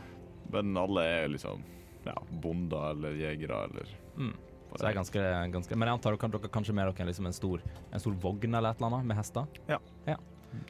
[0.53, 1.65] Men alle er liksom
[2.07, 4.33] ja, bonder eller jegere eller Mm.
[4.77, 7.35] Så det er ganske, ganske Men jeg antar dere, dere kanskje med dere liksom en
[7.37, 9.47] stor, en stor vogn eller et eller annet med hester?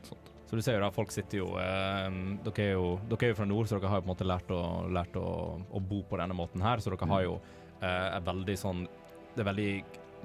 [0.07, 0.33] sånt.
[0.47, 3.39] Så du ser jo da, folk sitter jo eh, dere, er jo dere er jo
[3.41, 4.61] fra nord, så dere har jo på en måte lært å,
[4.95, 5.27] lært å,
[5.59, 7.35] å bo på denne måten her, så dere har jo
[7.81, 8.85] eh, et veldig sånn
[9.35, 9.71] Det er veldig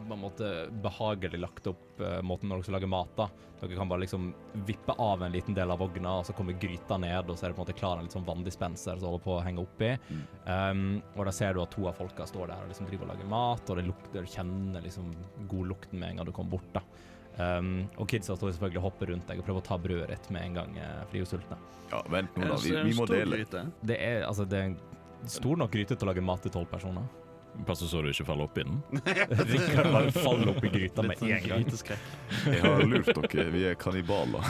[0.08, 0.50] på en måte
[0.84, 3.12] behagelig lagt opp uh, måten når dere skal lage mat.
[3.18, 3.28] da.
[3.62, 4.32] Dere kan bare liksom
[4.68, 7.52] vippe av en liten del av vogna, og så kommer gryta ned, og så er
[7.52, 9.92] det på en måte klar en litt sånn vanndispenser som holder på å henge oppi.
[10.48, 13.14] Um, og da ser du at to av folka står der og liksom driver og
[13.14, 15.12] lager mat, og det lukter, du kjenner liksom
[15.52, 16.72] godlukten med en gang du kommer bort.
[16.76, 16.86] da.
[17.38, 20.34] Um, og kidsa står selvfølgelig og hopper rundt deg og prøver å ta brødet ditt
[20.36, 21.62] med en gang, fordi for de er jo sultne.
[21.92, 22.58] Ja, vent nå, da.
[22.64, 23.44] Vi, vi må dele.
[23.84, 24.80] Det er altså det er en
[25.30, 27.06] stor nok gryte til å lage mat til tolv personer.
[27.68, 28.80] Pass så du ikke faller oppi den.
[29.52, 31.66] Rikard bare faller opp i gryta med sånn en gang.
[32.48, 33.48] Jeg har lurt dere.
[33.54, 34.46] Vi er kannibaler.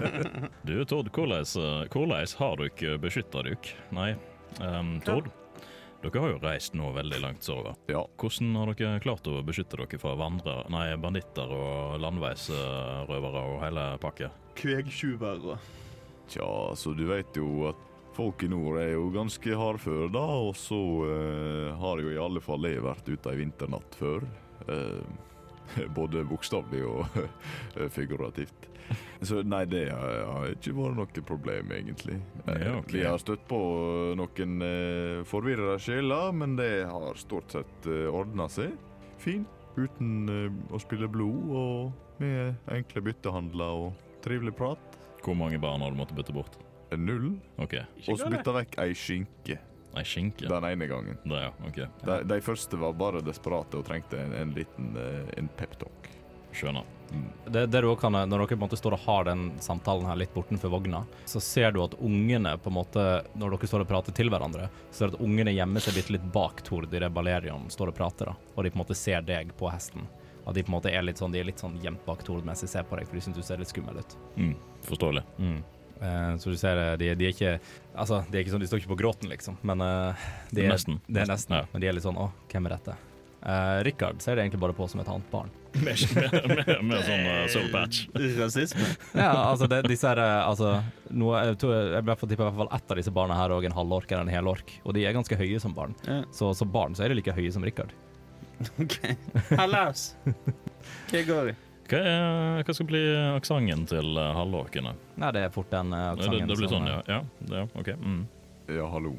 [0.66, 3.76] Du, Tord, hvordan, eh, hvordan har dere beskytta dere?
[3.96, 4.10] Nei,
[4.60, 5.30] um, Tord.
[6.00, 7.76] Dere har jo reist nå veldig langt sørover.
[7.92, 8.06] Ja.
[8.20, 13.86] Hvordan har dere klart å beskytte dere fra vandre, nei, banditter og landveisrøvere og hele
[14.00, 14.48] pakket?
[14.60, 15.70] Kvegtjuver og
[16.30, 16.46] Tja,
[16.78, 17.78] så du vet jo at
[18.16, 20.26] folk i nord er jo ganske hardføre, da.
[20.48, 24.26] Og så eh, har jo i alle fall jeg vært ute ei vinternatt før.
[24.68, 25.28] Eh,
[25.98, 28.68] både bokstavelig og eh, figurativt.
[29.22, 32.18] Så nei, det har, har ikke vært noe problem, egentlig.
[32.48, 32.96] Ja, okay.
[32.96, 33.60] Vi har støtt på
[34.18, 38.74] noen eh, forvirra sjeler, men det har stort sett eh, ordna seg
[39.22, 39.48] fint.
[39.78, 40.26] Uten
[40.74, 44.98] å spille blod, og med enkle byttehandler og trivelig prat.
[45.22, 46.58] Hvor mange barn har du måttet bytte bort?
[46.98, 47.34] Null.
[47.62, 47.74] OK.
[48.08, 49.58] Og så bytta vekk ei skinke
[49.96, 50.46] Ei skinke?
[50.46, 51.16] den ene gangen.
[51.24, 51.50] Da, ja.
[51.66, 51.80] OK.
[52.06, 56.10] De, de første var bare desperate og trengte en, en liten eh, en peptalk.
[56.54, 56.86] Skjønner.
[57.46, 60.06] Det, det du også kan, når dere på en måte står og har den samtalen
[60.06, 63.04] her litt bortenfor vogna, så ser du at ungene på en måte,
[63.38, 66.10] når dere står og prater til hverandre, så ser du at ungene gjemmer seg litt,
[66.14, 68.54] litt bak Tord idet Balerion står og prater, da.
[68.54, 70.06] og de på en måte ser deg på hesten.
[70.46, 72.46] At de på en måte er litt sånn, de er litt sånn gjemt bak Tord
[72.46, 74.16] mens de ser på deg, for de syns du ser litt skummel ut.
[74.38, 74.54] Mm,
[74.86, 75.26] forståelig.
[76.00, 77.58] Eh, så du ser, det, de, de er ikke
[77.92, 80.70] Altså, de er ikke sånn, de står ikke på gråten, liksom, men uh, de er,
[80.72, 81.00] Nesten.
[81.10, 81.66] Det er nesten, Ja.
[81.72, 82.94] men de er litt sånn Å, hvem er dette?
[83.40, 85.48] Uh, Rikard ser det egentlig bare på som et annet barn.
[85.80, 86.00] Med,
[86.50, 88.02] med, med, sånn uh, soul patch.
[88.36, 88.84] rasisme.
[89.14, 90.74] Ja, altså det, disse her, eh, altså
[91.14, 93.68] noe, Jeg tror jeg jeg tippa i hvert fall ett av disse barna her òg
[93.68, 95.96] en halvork eller en helork, og de er ganske høye som barn.
[96.08, 96.20] Ja.
[96.36, 97.94] Så som barn så er de like høye som Rikard.
[98.82, 98.98] OK.
[99.56, 100.10] Hallaus.
[101.08, 101.58] Hva går i?
[101.90, 103.00] Hva, er, hva skal bli
[103.34, 104.92] aksenten til uh, halvåkene?
[105.18, 106.36] Nei, det er fort den aksenten.
[106.36, 107.00] Det, det, det blir sånn, ja.
[107.10, 107.20] ja.
[107.50, 107.90] ja OK.
[107.98, 108.22] Mm.
[108.70, 109.16] Ja, hallo.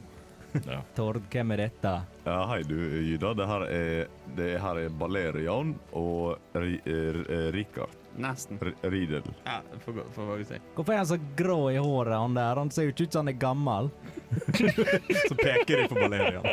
[0.68, 0.82] Ja.
[0.96, 1.94] Tord, hvem er dette?
[2.26, 3.34] Ja, hei du, Gyda.
[3.38, 7.98] Det her er, det her er Balerian og Ri, eh, eh, Rikard.
[8.20, 8.58] Nesten.
[8.62, 9.24] R Riedel.
[9.46, 10.58] Ja, får gå- får våge si.
[10.76, 12.60] Hvorfor er han så grå i håret, han der?
[12.60, 13.88] Han ser jo ikke ut som han er gammel.
[15.30, 16.46] så peker de på Balerian.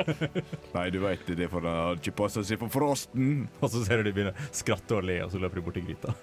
[0.75, 3.49] Nei, du veit det, er for han har ikke passa seg for frosten.
[3.63, 5.79] Og så ser du de begynner å skratte og le, og så løper de bort
[5.79, 6.15] til gryta.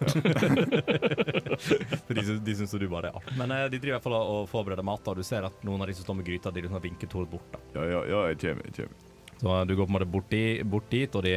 [2.06, 3.36] For de, syns- de syns jo du bare er artig.
[3.40, 5.84] Men eh, de driver i hvert fall og forbereder mat, og du ser at noen
[5.84, 7.48] av de som står med gryta, de liksom vinker Tord bort.
[7.56, 7.62] da.
[7.80, 9.12] Ja, ja, ja, jeg kommer, jeg kommer.
[9.36, 10.12] Så eh, du går på en måte
[10.76, 11.36] bort dit, og de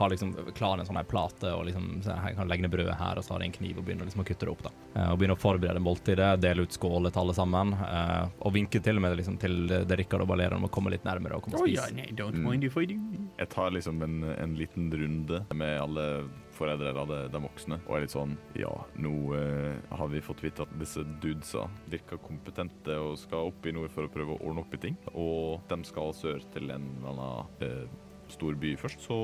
[0.00, 2.96] har liksom klar en sånn her plate og liksom så her kan legge ned brødet
[2.98, 4.62] her, og så har jeg en kniv og begynner liksom å kutte det opp.
[4.66, 4.70] da.
[4.96, 8.80] Eh, og begynner å forberede måltidet, dele ut skåler til alle sammen, eh, og vinke
[8.82, 11.44] til og med liksom til det Rikard og Balerian om å komme litt nærmere og
[11.46, 11.94] komme og spise.
[11.94, 12.44] nei, don't Mm.
[12.50, 12.94] mind if I do.
[13.38, 16.24] Jeg tar liksom en, en liten runde med alle
[16.56, 17.78] foreldre av de, de voksne.
[17.88, 22.18] Og er litt sånn Ja, nå eh, har vi fått vite at disse dudesa virker
[22.20, 24.96] kompetente og skal opp i nord for å prøve å ordne opp i ting.
[25.14, 27.86] Og de skal sør til en eller annen eh,
[28.30, 29.02] stor by først.
[29.02, 29.14] Så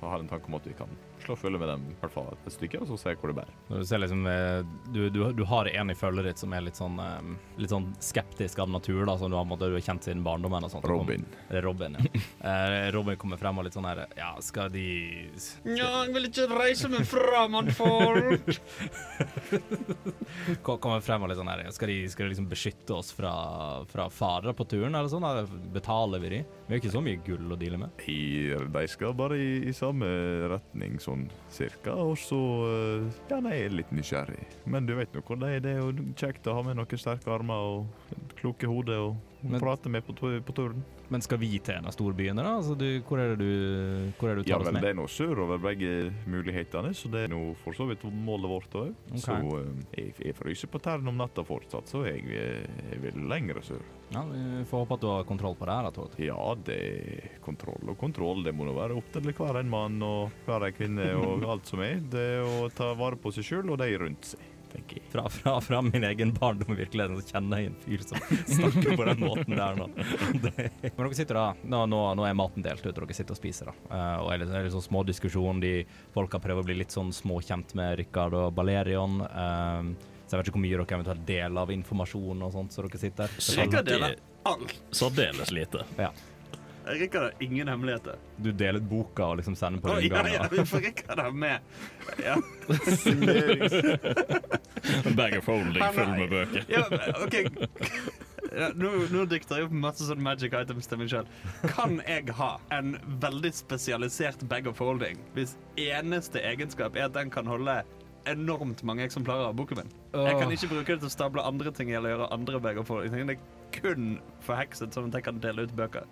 [0.00, 0.90] jeg har en tanke om at vi kan
[1.22, 3.56] slå følge med dem i hvert fall et stykke, og så se hvor det bærer.
[3.70, 4.60] Når Du ser liksom eh,
[4.94, 7.90] du, du, du har en i følget ditt som er litt sånn eh, Litt sånn
[8.02, 10.66] skeptisk av natur, da, som du har, måtte, du har kjent siden barndommen.
[10.66, 10.86] og sånt.
[10.88, 11.24] Robin.
[11.48, 12.12] Det er Robin, ja.
[12.42, 14.82] Eh, Robin kommer frem og litt sånn her Ja, skal de
[15.62, 18.48] Nja, jeg vil ikke reise med fremmedfolk.
[20.66, 23.32] Kommer frem og litt sånn her Skal de, skal de liksom beskytte oss fra,
[23.90, 25.26] fra farer på turen, eller sånn?
[25.28, 26.40] Eller betaler vi de?
[26.66, 28.02] Vi har ikke så mye gull å deale med.
[28.10, 28.18] I,
[28.74, 30.08] de skal bare i, i samme
[30.52, 31.94] retning, sånn cirka.
[31.94, 34.46] Og så eh, Ja, nei, jeg er litt nysgjerrig.
[34.66, 35.64] Men du vet nå hvordan det er.
[35.64, 39.60] Det er jo kjekt å ha med noen sterke armer og kloke hoder og Men-
[39.60, 40.84] prate med på, på turen.
[41.12, 42.54] Men skal vi til en av storbyene, da?
[42.56, 44.82] Altså, du, hvor er det du, hvor er det du Ja tar oss vel, med?
[44.86, 45.90] det er nå sørover begge
[46.30, 48.94] mulighetene, så det er nå for så vidt målet vårt òg.
[49.10, 49.20] Okay.
[49.20, 52.64] Så eh, jeg, jeg fryser på tærne om natta fortsatt, så jeg, eh,
[52.94, 53.82] jeg vil lenger sør.
[54.12, 56.16] Ja, vi får håpe at du har kontroll på det her, da, Tord.
[56.20, 56.38] Ja,
[56.68, 58.42] det er kontroll og kontroll.
[58.44, 61.68] Det må nå være opp til hver en mann og hver en kvinne og alt
[61.68, 62.00] som er.
[62.12, 65.06] Det er å ta vare på seg sjøl og de rundt seg, tenker jeg.
[65.12, 68.22] Fra, fra, fra min egen barndom i virkeligheten så kjenner jeg en fyr som
[68.56, 69.88] snakker på den måten der nå.
[70.42, 70.52] Det,
[70.82, 73.40] men dere sitter da, nå, nå, nå er maten delt ut, og dere sitter og
[73.40, 73.76] spiser da.
[73.90, 75.74] Uh, og er litt, er litt sånn små diskusjon, de
[76.16, 79.20] folka prøver å bli litt sånn småkjent med Rikard og Balerion.
[79.28, 79.92] Uh,
[80.26, 82.72] Så jeg vet ikke hvor mye dere eventuelt deler av informasjon og sånt.
[82.72, 84.14] Så dere sitter Rikard deler
[84.48, 84.76] alt.
[84.90, 85.84] Særdeles lite.
[87.00, 88.16] Rikard har ingen hemmeligheter.
[88.42, 90.66] Du deler ut boka og liksom sender på Å, ja, ja, rundgang.
[90.70, 91.58] for Rikard er med.
[92.22, 92.36] Ja.
[95.16, 96.64] Bag of holding full med bøker.
[96.68, 96.84] Ja,
[97.24, 97.34] OK.
[98.52, 101.26] Ja, nå, nå dikter jeg opp masse sånn magic items til meg sjøl.
[101.72, 102.88] Kan jeg ha en
[103.22, 107.74] veldig spesialisert bag of holding hvis eneste egenskap er at den kan holde
[108.28, 109.90] enormt mange eksemplarer av boken min?
[110.12, 112.88] Jeg kan ikke bruke det til å stable andre ting eller gjøre andre bag of
[112.92, 113.12] holding.
[113.30, 113.42] Det er
[113.78, 114.04] kun
[114.44, 116.04] forhekset sånn at jeg kan dele ut bøker.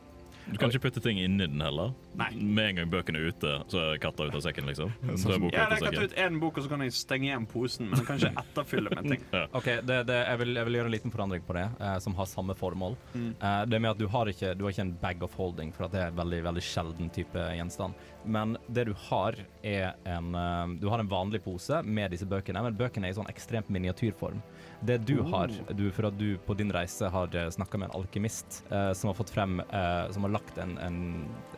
[0.51, 1.92] Du kan ikke putte ting inni den heller.
[2.20, 2.30] Nei.
[2.36, 4.92] Med en gang bøkene er ute, så er katta ut av sekken, liksom.
[5.16, 6.96] Så er boka Ja, ut jeg kan ta ut én bok, og så kan jeg
[6.96, 9.26] stenge igjen posen, men jeg kan ikke etterfylle med ting.
[9.56, 12.16] Ok, det, det, jeg, vil, jeg vil gjøre en liten forandring på det, eh, som
[12.18, 12.96] har samme formål.
[13.16, 15.88] Eh, det med at du har, ikke, du har ikke en bag of holding, for
[15.88, 18.06] at det er en veldig, veldig sjelden type gjenstand.
[18.24, 22.60] Men det du har, er en uh, Du har en vanlig pose med disse bøkene,
[22.64, 24.42] men bøkene er i sånn ekstremt miniatyrform.
[24.84, 28.62] Det du har, du, for at du på din reise har snakka med en alkymist
[28.70, 30.98] eh, som har fått frem eh, Som har lagt en, en,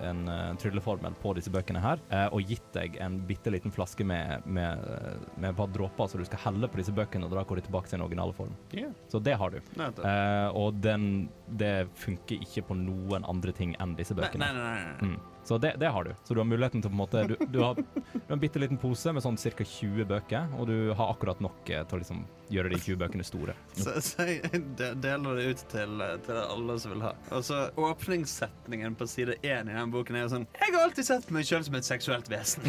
[0.01, 4.05] en, eh, trylleformel på disse bøkene her, eh, og gitt deg en bitte liten flaske
[4.07, 7.35] med, med, eh, med et par dråper som du skal helle på disse bøkene, og
[7.37, 8.55] da går de tilbake til sin originale form.
[8.75, 8.93] Yeah.
[9.09, 9.59] Så det har du.
[9.59, 14.53] Eh, og den, det funker ikke på noen andre ting enn disse Nei, bøkene.
[14.53, 15.13] nei, nei, nei.
[15.15, 15.32] Mm.
[15.45, 16.15] Så det, det har du.
[16.25, 18.61] Så du har muligheten til på en måte Du, du har, du har en bitte
[18.63, 19.65] liten pose med sånn ca.
[19.67, 22.23] 20 bøker, og du har akkurat nok eh, til å liksom
[22.53, 23.55] gjøre de 20 bøkene store.
[23.79, 27.15] Så, så jeg deler det ut til, til alle som vil ha.
[27.33, 31.09] Og så Åpningssetningen på side én i den boken er jo sånn Jeg har alltid
[31.09, 32.67] sett meg sjøl som et seksuelt vesen.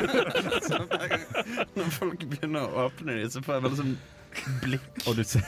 [0.68, 0.80] så
[1.76, 3.94] når folk begynner å åpne dem, så får jeg veldig sånn
[4.64, 4.90] blikk.
[5.06, 5.46] Og du ser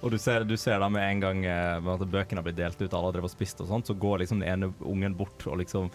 [0.00, 2.80] og du ser, du ser da med en gang med at bøkene har blitt delt
[2.80, 5.44] ut, alle har drevet og spist og sånt, så går liksom den ene ungen bort
[5.50, 5.90] og liksom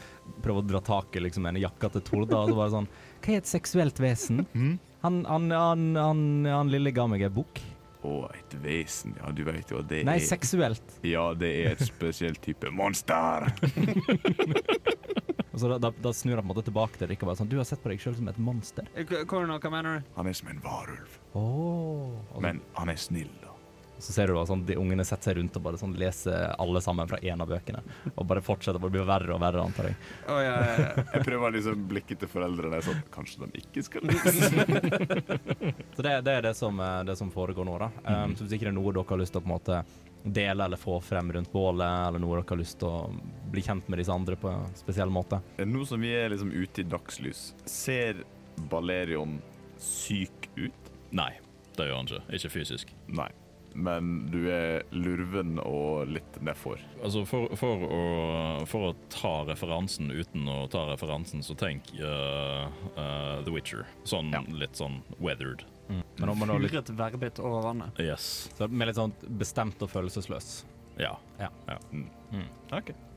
[0.45, 2.89] prøver å dra tak i liksom en jakka til Torda, og så bare sånn
[3.25, 4.43] Hva er et seksuelt vesen?
[5.05, 7.61] Han, han, han, han, han lille ga meg ei bok.
[8.05, 9.15] Å, et vesen.
[9.17, 10.95] Ja, du vet jo at det Nei, er seksuelt.
[11.05, 13.47] Ja, det er et spesielt type monster.
[15.55, 17.47] Og så da, da, da snur han på en måte tilbake til og bare sånn
[17.47, 18.89] Du har sett på deg sjøl som et monster.
[18.97, 20.09] Hvordan, hva mener du?
[20.17, 22.11] Han er som en varulv, Oh.
[22.29, 22.41] altså.
[22.43, 23.31] men han er snill.
[23.97, 26.81] Så ser du at sånn de ungene setter seg rundt og bare sånn leser alle
[26.83, 27.83] sammen fra én av bøkene.
[28.13, 29.99] Og bare fortsetter, bare blir verre og verre, antar jeg.
[30.27, 31.05] Oh, ja, ja.
[31.15, 34.49] Jeg prøver liksom blikket til foreldrene sånn Kanskje de ikke skal lese?
[35.95, 37.91] Så det, det er det som, eh, det som foregår nå, da.
[38.03, 39.79] Um, så hvis ikke det er noe dere har lyst til å på en måte
[40.25, 43.87] dele eller få frem rundt bålet, eller noe dere har lyst til å bli kjent
[43.91, 47.47] med disse andre på en spesiell måte Nå som vi er liksom ute i dagslys,
[47.69, 48.23] ser
[48.71, 49.37] Balerion
[49.77, 50.93] syk ut?
[51.15, 51.31] Nei,
[51.77, 52.23] det gjør han ikke.
[52.39, 52.95] Ikke fysisk.
[53.07, 53.29] Nei.
[53.75, 56.79] Men du er lurven og litt nedfor.
[57.03, 58.03] Altså for, for, å,
[58.69, 63.83] for å ta referansen uten å ta referansen, så tenk uh, uh, The Witcher.
[64.07, 65.65] Sånn litt sånn weathered.
[65.87, 67.99] Men om man Furet værbitt over vannet.
[68.01, 68.47] Yes.
[68.57, 70.63] så med litt sånn bestemt og følelsesløs.
[70.97, 71.17] Ja.
[71.37, 71.51] Ja.
[71.91, 72.07] Mm.
[72.71, 72.89] Ok.
[72.89, 73.14] Cool, cool.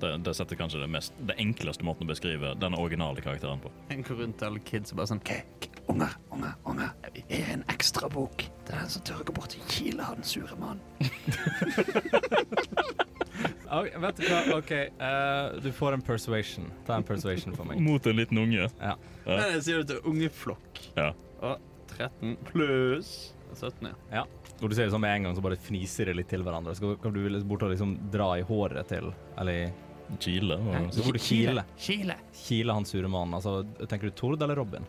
[0.00, 3.72] Det, det setter kanskje det, mest, det enkleste måten å beskrive den originale karakteren på.
[3.92, 6.90] En går rundt til alle kids og bare sånn «K- k- Unger, unger, unger.
[7.16, 8.44] Jeg er en ekstra bok.
[8.66, 10.84] Det er den som tør å gå bort kilet kile den sure mannen.
[14.04, 16.68] vet du hva, OK, Uh, du får en persuasion.
[16.86, 17.80] Ta en persuasion for meg.
[17.82, 18.68] Mot en liten unge.
[18.78, 18.94] Ja.
[19.24, 19.34] Ja.
[19.34, 20.82] Nei, det sier du til ungeflokk.
[20.96, 21.10] Ja.
[21.42, 21.58] Og
[21.96, 23.10] 13 pluss
[23.56, 23.94] 17, ja.
[24.20, 24.24] ja.
[24.60, 26.74] Og du ser det sånn med en gang, så bare fniser de litt til hverandre.
[26.76, 29.70] Så kan du liksom bort og liksom dra i håret til Eller i
[30.18, 30.56] Kile.
[30.90, 31.64] Så får kile.
[31.78, 32.16] Kile.
[32.34, 33.36] Kile han sure mannen.
[33.38, 34.86] Altså, tenker du Tord eller Robin?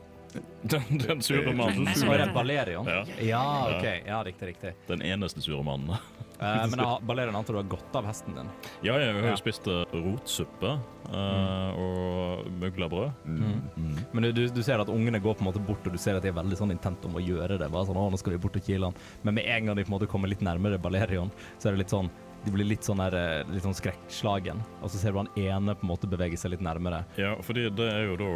[0.61, 1.87] Den, den sure mannen.
[1.95, 2.87] Så er det Balerion?
[2.87, 3.03] Ja.
[3.19, 3.45] Ja,
[3.77, 3.87] OK.
[4.07, 4.73] Ja, riktig, riktig.
[4.87, 5.89] Den eneste sure mannen.
[5.91, 8.49] uh, men jeg- Balerion antar du har godt av hesten din.
[8.81, 9.35] Ja, jeg har Ja.
[9.35, 10.79] jo spist rotsuppe rotsuppe
[11.11, 11.79] mm.
[11.81, 13.11] og muglabrød.
[13.25, 13.61] Mm.
[13.77, 13.97] Mm.
[14.13, 16.15] Men du, du, du ser at ungene går på en måte bort, og du ser
[16.17, 17.69] at de er veldig sånn intent om å gjøre det.
[17.71, 18.99] Bare sånn, å, nå skal vi bort og kile han.
[19.23, 21.85] Men med en gang de på en måte kommer litt nærmere Balerion, så er det
[21.85, 22.11] litt sånn
[22.45, 25.75] de blir litt sånn, der, eh, litt sånn skrekkslagen, og så ser du han ene
[25.77, 27.03] på en måte bevege seg litt nærmere.
[27.19, 28.29] Ja, fordi det er jo da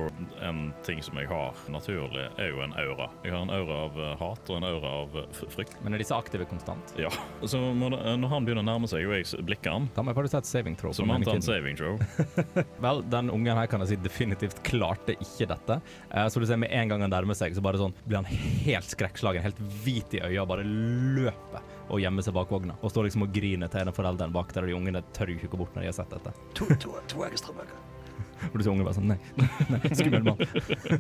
[0.49, 3.09] en ting som jeg har naturlig, er jo en aura.
[3.23, 5.77] Jeg har en aura av eh, hat og en aura av eh, frykt.
[5.83, 6.93] Men er disse aktive konstant?
[7.01, 7.09] Ja.
[7.41, 7.73] Så det,
[8.21, 10.41] når han begynner å nærme seg, og jeg blikker han, Da må jeg bare ta
[10.43, 10.93] et saving throw.
[10.93, 11.97] så må han ta en saving throw.
[12.85, 15.79] Vel, den ungen her kan jeg si definitivt klarte ikke dette.
[16.11, 18.29] Eh, så du ser med en gang han nærmer seg, så bare sånn blir han
[18.29, 22.77] helt skrekkslagen, helt hvit i øya, bare løper og gjemmer seg bak vogna.
[22.81, 25.33] Og står liksom og griner til en av foreldrene bak der, og de ungene tør
[25.33, 26.33] jo ikke gå bort når de har sett dette.
[26.59, 27.83] To, to, to ekstra bøker.
[28.51, 29.17] Og du ser ungen bare sånn Nei,
[29.71, 30.41] nei skummel mann.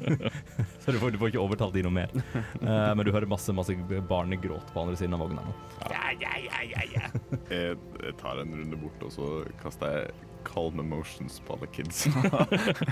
[0.81, 2.13] så du får, du får ikke overtalt de noe mer.
[2.61, 3.75] Uh, men du hører masse masse
[4.09, 5.43] barnegråt på andre siden av vogna.
[5.91, 7.11] Ja, ja, ja, ja, ja.
[7.51, 12.05] Jeg, jeg tar en runde bort, og så kaster jeg calm emotions på alle kids.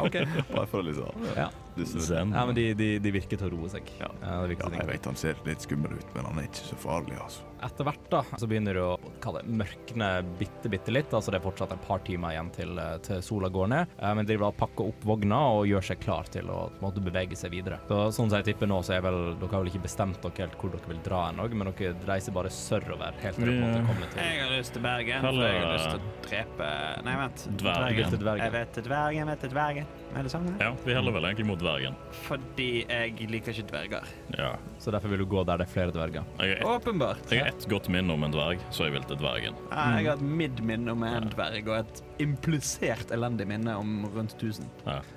[0.01, 0.17] OK.
[0.49, 1.51] Bare for å liksom Ja.
[1.77, 2.33] Zen.
[2.33, 3.89] Ja, men de, de, de virker til å roe seg.
[3.99, 4.09] Ja.
[4.47, 7.17] det Ja, jeg vet han ser litt skummel ut, men han er ikke så farlig,
[7.21, 7.49] altså.
[7.63, 10.07] Etter hvert da, så begynner det å kalle det, mørkne
[10.39, 11.13] bitte, bitte litt.
[11.15, 13.93] Altså det er fortsatt et par timer igjen til, eh, til sola går ned.
[13.99, 16.99] Eh, Men de og pakker opp vogna og gjør seg klar til å på måte,
[17.03, 17.79] bevege seg videre.
[17.87, 20.43] Så, sånn som jeg tipper nå, så er vel Dere har vel ikke bestemt dere
[20.43, 24.11] helt hvor dere vil dra ennå, men dere reiser bare sørover helt til dere kommer
[24.11, 26.69] til Jeg har lyst til Bergen, for jeg har lyst til å drepe
[27.07, 27.47] Nei, vent.
[27.63, 28.17] Dvergen.
[28.19, 28.43] Dvergen.
[28.43, 29.87] Jeg vet til dvergen, vet til dvergen.
[30.13, 30.51] Er det sånn?
[30.59, 31.95] Ja, vi heller vel egentlig mot dvergen.
[32.27, 34.09] Fordi jeg liker ikke dverger.
[34.37, 34.51] Ja.
[34.83, 36.27] Så derfor vil du gå der det er flere dverger.
[36.43, 37.23] Jeg har Åpenbart.
[37.31, 39.57] jeg har ett godt minne om en dverg, så jeg vil til dvergen.
[39.71, 44.35] Ja, Jeg har et midd-minne om en dverg og et implisert elendig minne om rundt
[44.37, 44.67] 1000.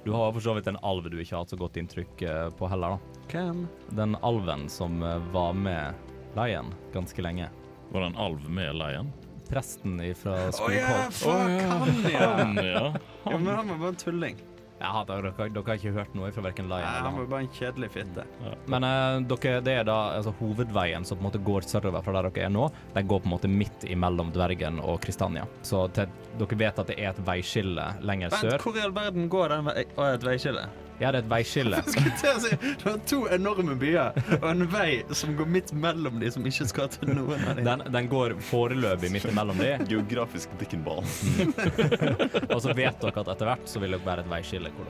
[0.04, 2.48] Du har for så vidt en alv du ikke har hatt så godt inntrykk eh,
[2.58, 3.22] på heller, da.
[3.32, 3.66] Hvem?
[3.98, 5.94] Den alven som eh, var med
[6.36, 7.48] Lion ganske lenge.
[7.92, 9.12] Var det en alv med leien?
[9.46, 11.18] Presten fra Å ja, Skogholt.
[11.20, 12.30] fuck han, ja!
[12.40, 12.84] Han, ja.
[13.30, 14.40] Jo, men han var bare en tulling.
[14.80, 17.52] Ja, dere, dere, har ikke hørt noe fra verken Lion eller han var bare en
[17.56, 18.26] kjedelig fitte.
[18.68, 22.16] Men eh, dere, det er da altså, hovedveien som på en måte går sørover fra
[22.18, 22.68] der dere er nå.
[22.94, 25.46] Den går på en måte midt imellom Dvergen og Kristania.
[25.66, 28.66] Så til, dere vet at det er et veiskille lenger Vent, sør.
[28.66, 29.86] hvor i all verden går den vei...
[30.06, 30.66] Et veiskille?
[31.00, 31.80] Ja, det er et veiskille.
[31.84, 36.20] det skulle si, Du har to enorme byer og en vei som går midt mellom
[36.22, 37.64] de som ikke skal til noen av de.
[37.66, 41.02] Den, den går foreløpig midt imellom de, Geografisk dickenball.
[41.56, 42.46] ball.
[42.52, 44.88] og så vet dere at etter hvert så vil det være et veiskille hvor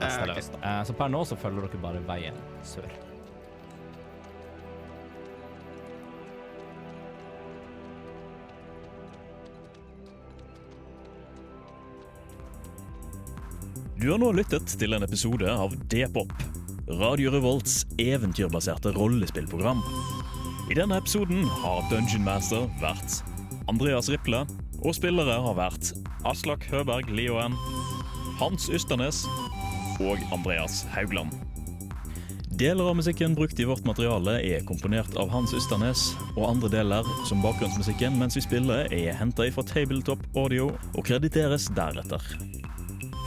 [0.00, 0.58] vest eller øst.
[0.62, 3.07] Eh, Så per nå så følger dere bare veien sør.
[13.98, 16.30] Du har nå lyttet til en episode av D-pop,
[17.00, 19.80] Radio Revolts eventyrbaserte rollespillprogram.
[20.70, 23.16] I denne episoden har Dungeon Master vært
[23.66, 24.44] Andreas Riple,
[24.84, 25.90] og spillere har vært
[26.30, 27.58] Aslak Høberg Lioen,
[28.38, 29.24] Hans Ysternes
[29.98, 31.34] og Andreas Haugland.
[32.54, 37.10] Deler av musikken brukt i vårt materiale er komponert av Hans Ysternes, og andre deler,
[37.26, 42.22] som bakgrunnsmusikken mens vi spiller, er henta fra Tabletop Audio og krediteres deretter.